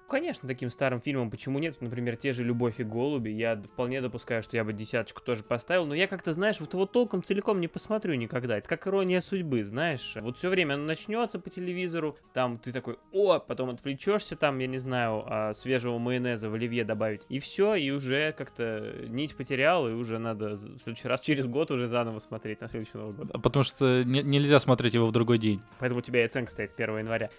[0.10, 1.80] Конечно, таким старым фильмом почему нет?
[1.82, 3.30] Например, те же «Любовь и голуби».
[3.30, 5.86] Я вполне допускаю, что я бы десяточку тоже поставил.
[5.86, 8.58] Но я как-то, знаешь, вот его толком целиком не посмотрю никогда.
[8.58, 10.16] Это как ирония судьбы, знаешь.
[10.20, 14.68] Вот все время оно начнется по телевизору, там ты такой, о, потом отвлечешься, там, я
[14.68, 17.22] не знаю, а, свежего майонеза в оливье добавить.
[17.30, 21.72] И все, и уже как-то нить потерял, и уже надо в следующий раз, через год
[21.72, 23.42] уже заново смотреть на следующий Новый год.
[23.42, 25.62] Потому что не- нельзя смотреть его в другой день.
[25.80, 27.30] Поэтому у тебя и оценка стоит 1 января.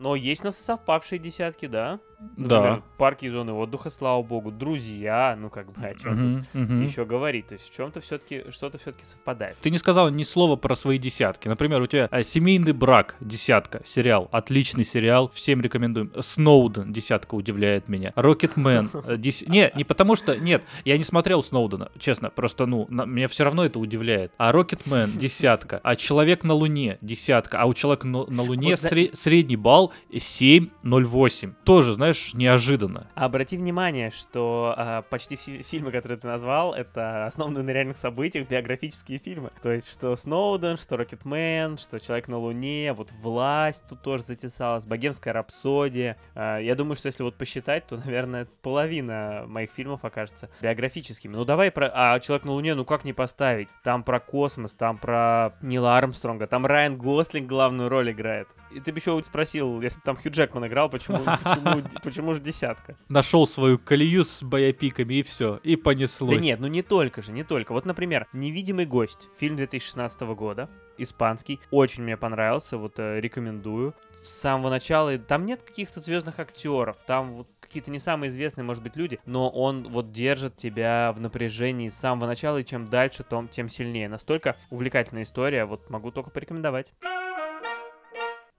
[0.00, 2.00] Но есть у нас совпавшие десятки, да?
[2.36, 2.56] Да.
[2.60, 6.82] Например, парки и зоны отдыха, слава богу, друзья, ну как бы о чем Мгм, мгм.
[6.82, 7.46] еще говорить.
[7.46, 9.56] То есть в чем-то все-таки что-то все-таки совпадает.
[9.62, 11.48] Ты не сказал ни слова про свои десятки.
[11.48, 16.12] Например, у тебя а, «Семейный брак» десятка, сериал, отличный сериал, всем рекомендуем.
[16.20, 18.12] «Сноуден» десятка удивляет меня.
[18.16, 20.36] «Рокетмен» э, дес- Не, не потому что...
[20.36, 24.32] Нет, я не смотрел «Сноудена», честно, просто, ну, на- меня все равно это удивляет.
[24.36, 28.78] А «Рокетмен» десятка, а «Человек на Луне» десятка, а у «Человека на, на Луне» Вот
[28.80, 31.54] сре- средний балл 7,08.
[31.64, 33.06] Тоже, знаешь, неожиданно.
[33.14, 38.48] Обрати внимание, что а, почти все фильмы, которые ты назвал, это основаны на реальных событиях,
[38.48, 39.50] биографические фильмы.
[39.62, 44.84] То есть, что Сноуден, что Рокетмен, что Человек на Луне, вот Власть тут тоже затесалась,
[44.84, 46.16] Богемская рапсодия.
[46.34, 51.34] А, я думаю, что если вот посчитать, то, наверное, половина моих фильмов окажется биографическими.
[51.34, 51.90] Ну давай про...
[51.92, 53.68] А Человек на Луне, ну как не поставить?
[53.82, 58.48] Там про космос, там про Нила Армстронга, там Райан Гослинг главную роль играет.
[58.70, 62.40] И ты бы еще спросил, если бы там Хью Джекман играл, почему, почему, почему же
[62.40, 62.96] десятка?
[63.08, 66.36] Нашел свою колею с боепиками и все, и понеслось.
[66.36, 67.72] Да нет, ну не только же, не только.
[67.72, 73.94] Вот, например, «Невидимый гость», фильм 2016 года, испанский, очень мне понравился, вот э, рекомендую.
[74.22, 78.82] С самого начала, там нет каких-то звездных актеров, там вот какие-то не самые известные, может
[78.82, 83.22] быть, люди, но он вот держит тебя в напряжении с самого начала, и чем дальше,
[83.22, 84.08] том, тем сильнее.
[84.08, 86.92] Настолько увлекательная история, вот могу только порекомендовать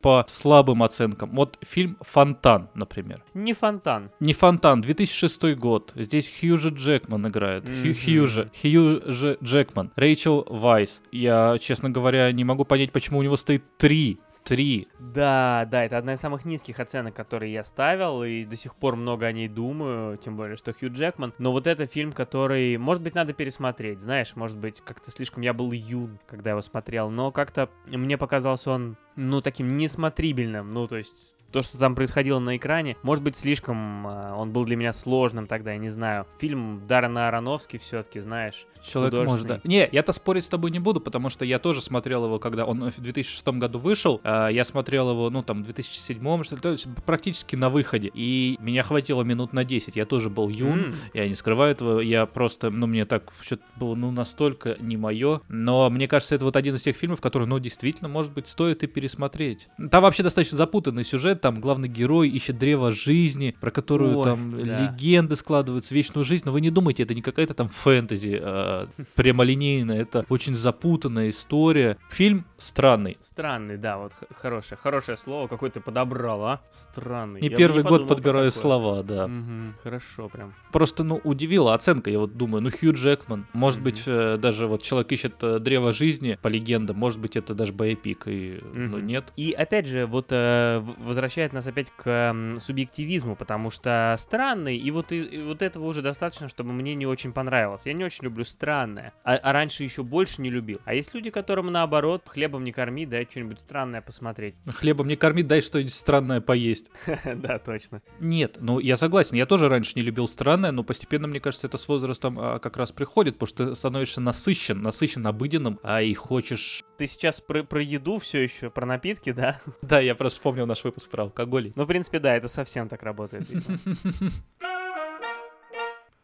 [0.02, 1.32] по слабым оценкам.
[1.32, 3.24] Вот фильм «Фонтан», например.
[3.34, 4.12] Не «Фонтан».
[4.20, 5.94] Не «Фонтан», 2006 год.
[5.96, 7.66] Здесь Хьюжи Джекман играет.
[7.66, 7.94] Mm-hmm.
[7.94, 8.52] Хьюжи.
[8.62, 9.92] Хьюжи Джекман.
[9.96, 11.02] Рэйчел Вайс.
[11.12, 14.88] Я, честно говоря, не могу понять, почему у него стоит три 3.
[15.00, 18.96] Да, да, это одна из самых низких оценок, которые я ставил, и до сих пор
[18.96, 21.34] много о ней думаю, тем более, что Хью Джекман.
[21.38, 25.54] Но вот это фильм, который, может быть, надо пересмотреть, знаешь, может быть, как-то слишком я
[25.54, 30.98] был юн, когда его смотрел, но как-то мне показался он, ну, таким несмотрибельным, ну, то
[30.98, 34.94] есть то, что там происходило на экране, может быть, слишком э, он был для меня
[34.94, 36.26] сложным тогда, я не знаю.
[36.40, 39.62] Фильм Даррена Аронофски все-таки, знаешь, Человек может, да.
[39.64, 42.90] Не, я-то спорить с тобой не буду, потому что я тоже смотрел его, когда он
[42.90, 44.20] в 2006 году вышел.
[44.24, 48.10] Э, я смотрел его, ну, там, в 2007, что ли, то есть практически на выходе.
[48.14, 49.96] И меня хватило минут на 10.
[49.96, 50.96] Я тоже был юн, mm.
[51.14, 52.00] я не скрываю этого.
[52.00, 55.42] Я просто, ну, мне так что-то было, ну, настолько не мое.
[55.48, 58.84] Но мне кажется, это вот один из тех фильмов, который, ну, действительно, может быть, стоит
[58.84, 59.68] и пересмотреть.
[59.92, 64.66] Там вообще достаточно запутанный сюжет, там главный герой ищет древо жизни, про которую Ой, там
[64.66, 64.80] да.
[64.80, 70.02] легенды складываются, вечную жизнь, но вы не думайте, это не какая-то там фэнтези э, прямолинейная,
[70.02, 71.98] это очень запутанная история.
[72.10, 73.18] Фильм странный.
[73.20, 76.62] Странный, да, вот хорошее, хорошее слово, какое ты подобрал, а?
[76.70, 77.42] Странный.
[77.42, 79.26] Не я первый не год подбираю слова, да.
[79.26, 80.54] Угу, хорошо прям.
[80.72, 83.86] Просто, ну, удивила оценка, я вот думаю, ну, Хью Джекман, может угу.
[83.86, 87.74] быть, э, даже вот человек ищет э, древо жизни, по легендам, может быть, это даже
[87.74, 88.80] боепик, и, угу.
[88.80, 89.34] но нет.
[89.36, 90.84] И опять же, вот э,
[91.32, 96.02] возвращает нас опять к субъективизму, потому что странный, и вот, и, и вот этого уже
[96.02, 97.84] достаточно, чтобы мне не очень понравилось.
[97.86, 100.80] Я не очень люблю странное, а, а раньше еще больше не любил.
[100.84, 104.56] А есть люди, которым наоборот, хлебом не корми, дай что-нибудь странное посмотреть.
[104.68, 106.92] Хлебом не корми, дай что-нибудь странное поесть.
[107.42, 108.02] Да, точно.
[108.20, 111.78] Нет, ну я согласен, я тоже раньше не любил странное, но постепенно, мне кажется, это
[111.78, 116.14] с возрастом а, как раз приходит, потому что ты становишься насыщен, насыщен обыденным, а и
[116.14, 116.84] хочешь...
[117.02, 119.60] Ты сейчас про, про еду все еще, про напитки, да?
[119.82, 121.74] Да, я просто вспомнил наш выпуск про алкоголь.
[121.76, 123.50] Ну, в принципе, да, это совсем так работает.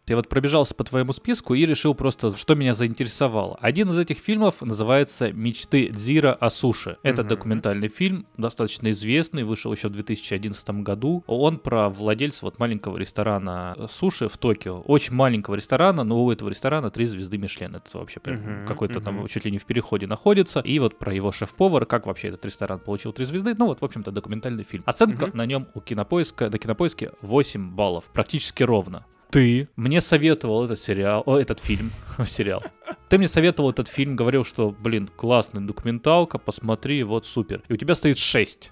[0.08, 3.58] Я вот пробежался по твоему списку и решил просто, что меня заинтересовало.
[3.60, 6.98] Один из этих фильмов называется «Мечты Дзира о суше».
[7.04, 7.28] Это mm-hmm.
[7.28, 11.26] документальный фильм, достаточно известный, вышел еще в 2011 году.
[11.28, 14.80] Он про владельца вот маленького ресторана суши в Токио.
[14.80, 17.76] Очень маленького ресторана, но у этого ресторана три звезды Мишлен.
[17.76, 18.66] Это вообще mm-hmm.
[18.66, 19.04] какой-то mm-hmm.
[19.04, 20.62] там чуть ли не в переходе находится.
[20.62, 23.56] И вот про его шеф-повар, как вообще этот ресторан получил три звезды.
[23.58, 24.84] Ну вот, в общем-то, документальный фильм.
[24.86, 25.36] Оценка mm-hmm.
[25.36, 28.06] на нем у кинопоиска, до кинопоиски 8 баллов.
[28.14, 31.92] Практически ровно ты мне советовал этот сериал, о, этот фильм,
[32.26, 32.64] сериал.
[33.10, 37.64] Ты мне советовал этот фильм, говорил, что, блин, классный документалка, посмотри, вот супер.
[37.68, 38.72] И у тебя стоит 6.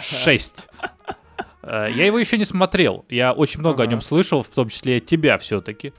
[0.00, 0.68] 6.
[1.66, 3.04] Э, я его еще не смотрел.
[3.08, 3.90] Я очень много ага.
[3.90, 5.92] о нем слышал, в том числе тебя все-таки.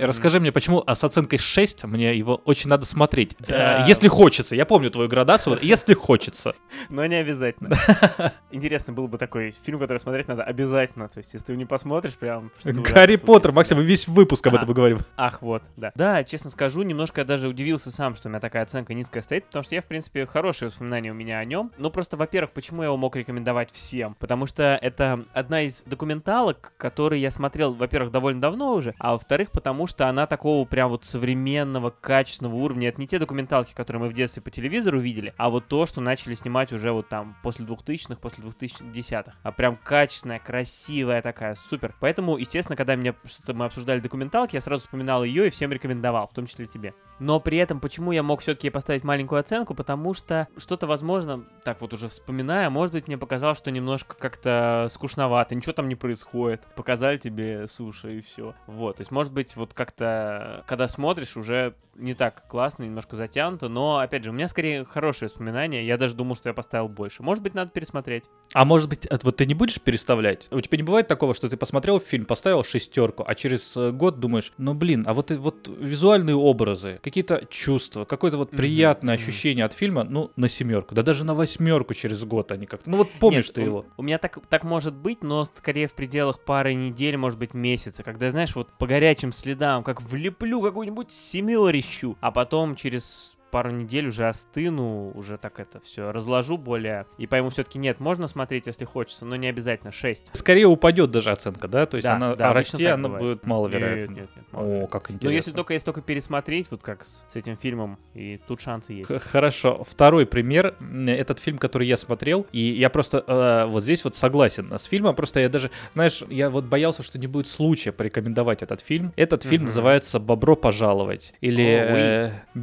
[0.00, 3.36] Расскажи мне, почему а с оценкой 6 мне его очень надо смотреть.
[3.38, 3.84] Да.
[3.84, 4.54] Э, если хочется.
[4.54, 5.58] Я помню твою градацию.
[5.62, 6.54] Если хочется.
[6.90, 7.76] Но не обязательно.
[8.50, 11.08] Интересно было бы такой фильм, который смотреть надо обязательно.
[11.08, 12.50] То есть, если ты не посмотришь, прям...
[12.64, 14.98] Гарри Поттер, Максим, мы весь выпуск об этом говорим.
[15.16, 15.92] Ах, вот, да.
[15.94, 19.46] Да, честно скажу, немножко я даже удивился сам, что у меня такая оценка низкая стоит,
[19.46, 21.72] потому что я, в принципе, хорошие воспоминания у меня о нем.
[21.78, 24.14] Ну, просто, во-первых, почему я его мог рекомендовать всем?
[24.18, 29.50] Потому что это одна из документалок, которые я смотрел, во-первых, довольно давно уже, а во-вторых,
[29.50, 32.88] потому что она такого прям вот современного, качественного уровня.
[32.88, 36.00] Это не те документалки, которые мы в детстве по телевизору видели, а вот то, что
[36.00, 39.32] начали снимать уже вот там после 2000-х, после 2010-х.
[39.42, 41.94] А прям качественная, красивая такая, супер.
[42.00, 46.28] Поэтому, естественно, когда меня что-то мы обсуждали документалки, я сразу вспоминал ее и всем рекомендовал,
[46.28, 46.94] в том числе тебе.
[47.18, 49.74] Но при этом, почему я мог все-таки поставить маленькую оценку?
[49.74, 54.88] Потому что что-то, возможно, так вот уже вспоминая, может быть, мне показалось, что немножко как-то
[54.90, 56.62] скучновато, ничего там не происходит.
[56.74, 58.54] Показали тебе суши и все.
[58.66, 63.68] Вот, то есть, может быть, вот как-то, когда смотришь, уже не так классно, немножко затянуто,
[63.68, 67.22] но, опять же, у меня скорее хорошие воспоминания, я даже думал, что я поставил больше.
[67.22, 68.24] Может быть, надо пересмотреть.
[68.52, 70.48] А может быть, вот ты не будешь переставлять?
[70.50, 74.20] У тебя не бывает такого, что ты посмотрел фильм, поставил шестерку, а через э, год
[74.20, 79.18] думаешь, ну блин, а вот, вот визуальные образы, какие-то чувства, какое-то вот приятное mm-hmm.
[79.18, 82.90] ощущение от фильма, ну, на семерку, да даже на восьмерку через год они как-то.
[82.90, 83.84] Ну вот помнишь Нет, ты у, его.
[83.98, 88.02] У меня так, так может быть, но скорее в пределах пары недель, может быть, месяца,
[88.02, 94.08] когда, знаешь, вот по горячим следам, как влеплю какую-нибудь семерищу, а потом через пару недель
[94.08, 98.84] уже остыну, уже так это все разложу более, и пойму все-таки нет, можно смотреть, если
[98.84, 100.30] хочется, но не обязательно 6.
[100.32, 101.86] Скорее упадет даже оценка, да?
[101.86, 103.22] То есть Да, она да, а расти, она бывает.
[103.24, 104.12] будет маловероятно.
[104.12, 104.88] Нет, нет, нет, О, маловероятно.
[104.88, 105.28] как интересно.
[105.30, 108.92] Ну, если только, если только пересмотреть, вот как с, с этим фильмом, и тут шансы
[108.92, 109.06] есть.
[109.08, 109.84] Х- Хорошо.
[109.88, 110.74] Второй пример.
[111.06, 115.14] Этот фильм, который я смотрел, и я просто э, вот здесь вот согласен с фильмом.
[115.14, 119.12] Просто я даже, знаешь, я вот боялся, что не будет случая порекомендовать этот фильм.
[119.14, 119.66] Этот фильм Мгм.
[119.66, 122.60] называется «Бобро пожаловать» или О, oui.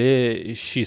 [0.00, 0.84] Э, «Бенвенюще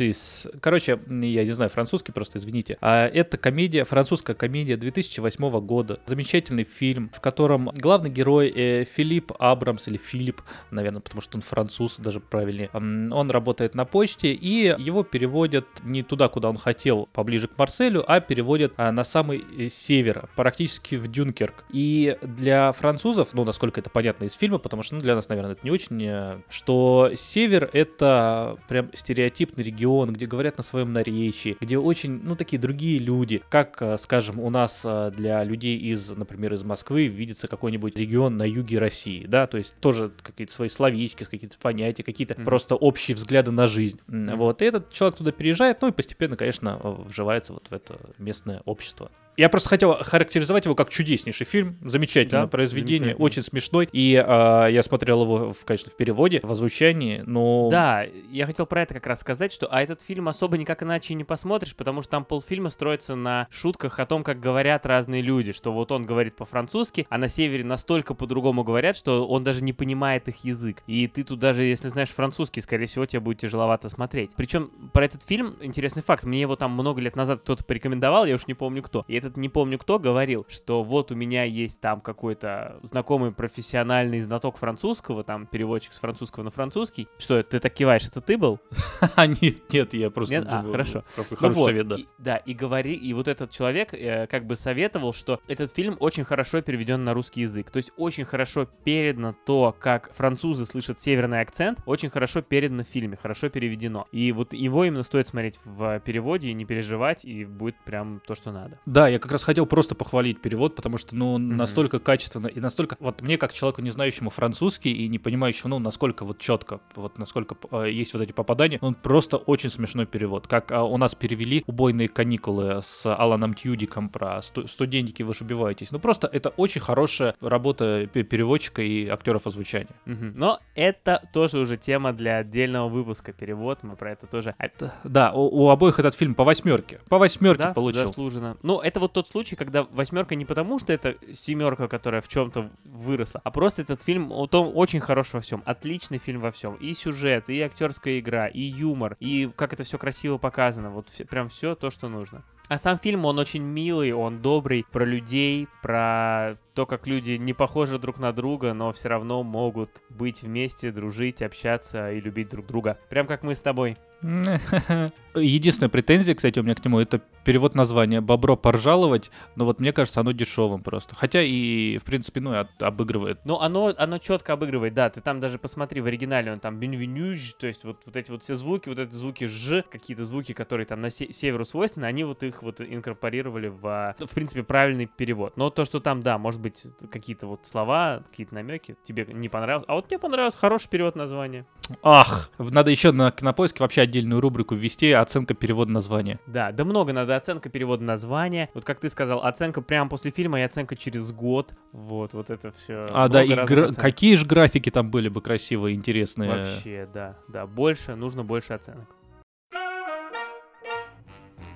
[0.00, 0.46] Шис».
[0.62, 2.78] Короче, я не знаю французский, просто извините.
[2.80, 6.00] А это комедия, французская комедия 2008 года.
[6.06, 10.40] Замечательный фильм, в котором главный герой э, Филипп Абрамс или Филипп,
[10.70, 12.70] наверное, потому что он француз, даже правильнее.
[12.72, 18.02] Он работает на почте, и его переводят не туда, куда он хотел, поближе к Марселю,
[18.10, 21.64] а переводят а, на самый э, север, практически в Дюнкерк.
[21.70, 25.52] И для французов, ну, насколько это понятно из фильма, потому что ну, для нас, наверное,
[25.52, 31.56] это не очень, э, что север— это прям стереотипный регион, где говорят на своем наречии,
[31.60, 36.10] где очень, ну, такие другие люди, как, э, скажем, у нас э, для людей из,
[36.10, 40.68] например, из Москвы видится какой-нибудь регион на юге России, да, то есть тоже какие-то свои
[40.68, 42.44] словечки, какие-то понятия, какие-то Мгм.
[42.44, 44.00] просто общие взгляды на жизнь.
[44.06, 44.36] Мгм.
[44.36, 47.98] Вот, и этот человек туда переезжает, ну и постепенно, конечно, э, вживается вот в это
[48.18, 49.10] местное общество.
[49.36, 53.24] Я просто хотел характеризовать его как чудеснейший фильм, замечательное Да, произведение, замечательно.
[53.24, 53.88] очень смешной.
[53.92, 57.68] И э, я смотрел его, в, конечно, в переводе, в озвучании, но...
[57.70, 61.14] Да, я хотел про это как раз сказать, что а этот фильм особо никак иначе
[61.14, 65.22] и не посмотришь, потому что там полфильма строится на шутках о том, как говорят разные
[65.22, 69.62] люди, что вот он говорит по-французски, а на севере настолько по-другому говорят, что он даже
[69.62, 70.82] не понимает их язык.
[70.86, 74.32] И ты тут даже, если знаешь французский, скорее всего, тебе будет тяжеловато смотреть.
[74.36, 76.24] Причем про этот фильм интересный факт.
[76.24, 79.04] Мне его там много лет назад кто-то порекомендовал, я уж не помню кто.
[79.08, 84.20] И этот не помню кто говорил, что вот у меня есть там какой-то знакомый профессиональный
[84.20, 87.08] знаток французского, там переводчик с французского на французский.
[87.18, 88.58] Что, ты так киваешь, это ты был?
[89.16, 90.36] А, нет, нет, я просто...
[90.36, 90.46] Нет?
[90.48, 91.04] А, хорошо.
[91.16, 91.96] какой Ну Хороший совет, да.
[92.18, 96.24] да, и говори, и вот этот человек э, как бы советовал, что этот фильм очень
[96.24, 97.70] хорошо переведен на русский язык.
[97.70, 102.88] То есть очень хорошо передано то, как французы слышат северный акцент, очень хорошо передано в
[102.88, 104.06] фильме, хорошо переведено.
[104.12, 108.34] И вот его именно стоит смотреть в переводе и не переживать, и будет прям то,
[108.34, 108.78] что надо.
[108.86, 111.56] Да, я как раз хотел просто похвалить перевод, потому что, ну, Мгм.
[111.56, 112.96] настолько качественно и настолько...
[113.00, 117.18] Вот мне, как человеку, не знающему французский и не понимающему, ну, насколько вот четко, вот
[117.18, 120.46] насколько э, есть вот эти попадания, он просто очень смешной перевод.
[120.46, 125.40] Как а, у нас перевели «Убойные каникулы» с Аланом Тьюдиком про сту- «Студентики, вы ж
[125.42, 125.90] убиваетесь».
[125.90, 129.88] Ну, просто это очень хорошая работа пе- переводчика и актеров озвучания.
[130.06, 130.34] Мгм.
[130.36, 135.32] Но это тоже уже тема для отдельного выпуска перевод, мы про это тоже Это, да,
[135.32, 137.00] у, у обоих этот фильм по восьмерке.
[137.08, 138.06] По восьмерке да, получил.
[138.06, 138.56] заслуженно.
[138.62, 142.70] Ну, это вот тот случай, когда восьмерка не потому, что это семерка, которая в чем-то
[142.84, 145.62] выросла, а просто этот фильм, вот он очень хорош во всем.
[145.66, 146.76] Отличный фильм во всем.
[146.76, 150.90] И сюжет, и актерская игра, и юмор, и как это все красиво показано.
[150.90, 152.44] Вот все, прям все то, что нужно.
[152.68, 157.52] А сам фильм, он очень милый, он добрый, про людей, про то, как люди не
[157.52, 162.66] похожи друг на друга, но все равно могут быть вместе, дружить, общаться и любить друг
[162.66, 162.96] друга.
[163.08, 163.96] Прям как мы с тобой.
[165.34, 169.92] Единственная претензия, кстати, у меня к нему, это перевод названия «Бобро поржаловать», но вот мне
[169.92, 171.14] кажется, оно дешевым просто.
[171.14, 173.38] Хотя и, в принципе, ну, от- обыгрывает.
[173.44, 175.08] Ну, оно, оно четко обыгрывает, да.
[175.08, 178.42] Ты там даже посмотри в оригинале, он там бенвенюж, то есть вот, вот эти вот
[178.42, 182.24] все звуки, вот эти звуки ж, какие-то звуки, которые там на се- северу свойственны, они
[182.24, 185.56] вот их вот инкорпорировали в, а, в принципе, правильный перевод.
[185.56, 189.86] Но то, что там, да, может быть, какие-то вот слова, какие-то намеки тебе не понравилось.
[189.88, 191.66] А вот мне понравился хороший перевод названия.
[192.02, 196.38] Ах, надо еще на Кинопоиске вообще отдельную рубрику ввести «Оценка перевода названия».
[196.46, 198.68] Да, да много надо оценка перевода названия.
[198.74, 201.72] Вот как ты сказал, оценка прямо после фильма и оценка через год.
[201.92, 203.06] Вот, вот это все.
[203.12, 206.50] А, да, и гра- какие же графики там были бы красивые, интересные.
[206.50, 209.08] Вообще, да, да, больше, нужно больше оценок.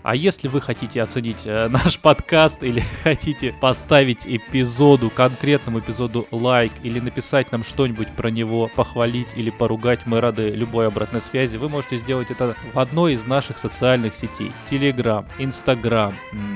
[0.04, 6.72] А если вы хотите оценить э, наш подкаст или хотите поставить эпизоду, конкретному эпизоду лайк
[6.82, 11.70] или написать нам что-нибудь про него, похвалить или поругать, мы рады любой обратной связи, вы
[11.70, 14.52] можете сделать это в одной из наших социальных сетей.
[14.68, 16.12] Телеграм, Инстаграм,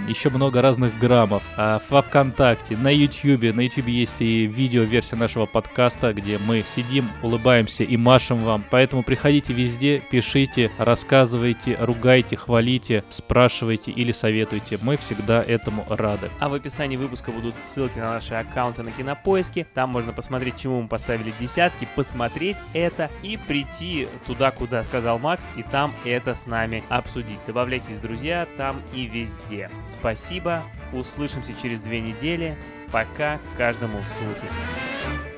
[0.06, 3.54] еще много разных граммов, а, во Вконтакте, на Ютьюбе.
[3.54, 8.62] На Ютьюбе есть и видео-версия нашего подкаста, где мы сидим, улыбаемся и машем вам.
[8.68, 13.04] Поэтому приходите везде, пишите, рассказывайте, ругайте, хвалите,
[13.38, 14.80] спрашивайте или советуйте.
[14.82, 16.28] Мы всегда этому рады.
[16.40, 19.64] А в описании выпуска будут ссылки на наши аккаунты на Кинопоиске.
[19.74, 25.50] Там можно посмотреть, чему мы поставили десятки, посмотреть это и прийти туда, куда сказал Макс,
[25.56, 27.38] и там это с нами обсудить.
[27.46, 29.70] Добавляйтесь, друзья, там и везде.
[29.88, 32.58] Спасибо, услышимся через две недели.
[32.90, 35.37] Пока каждому слушателю.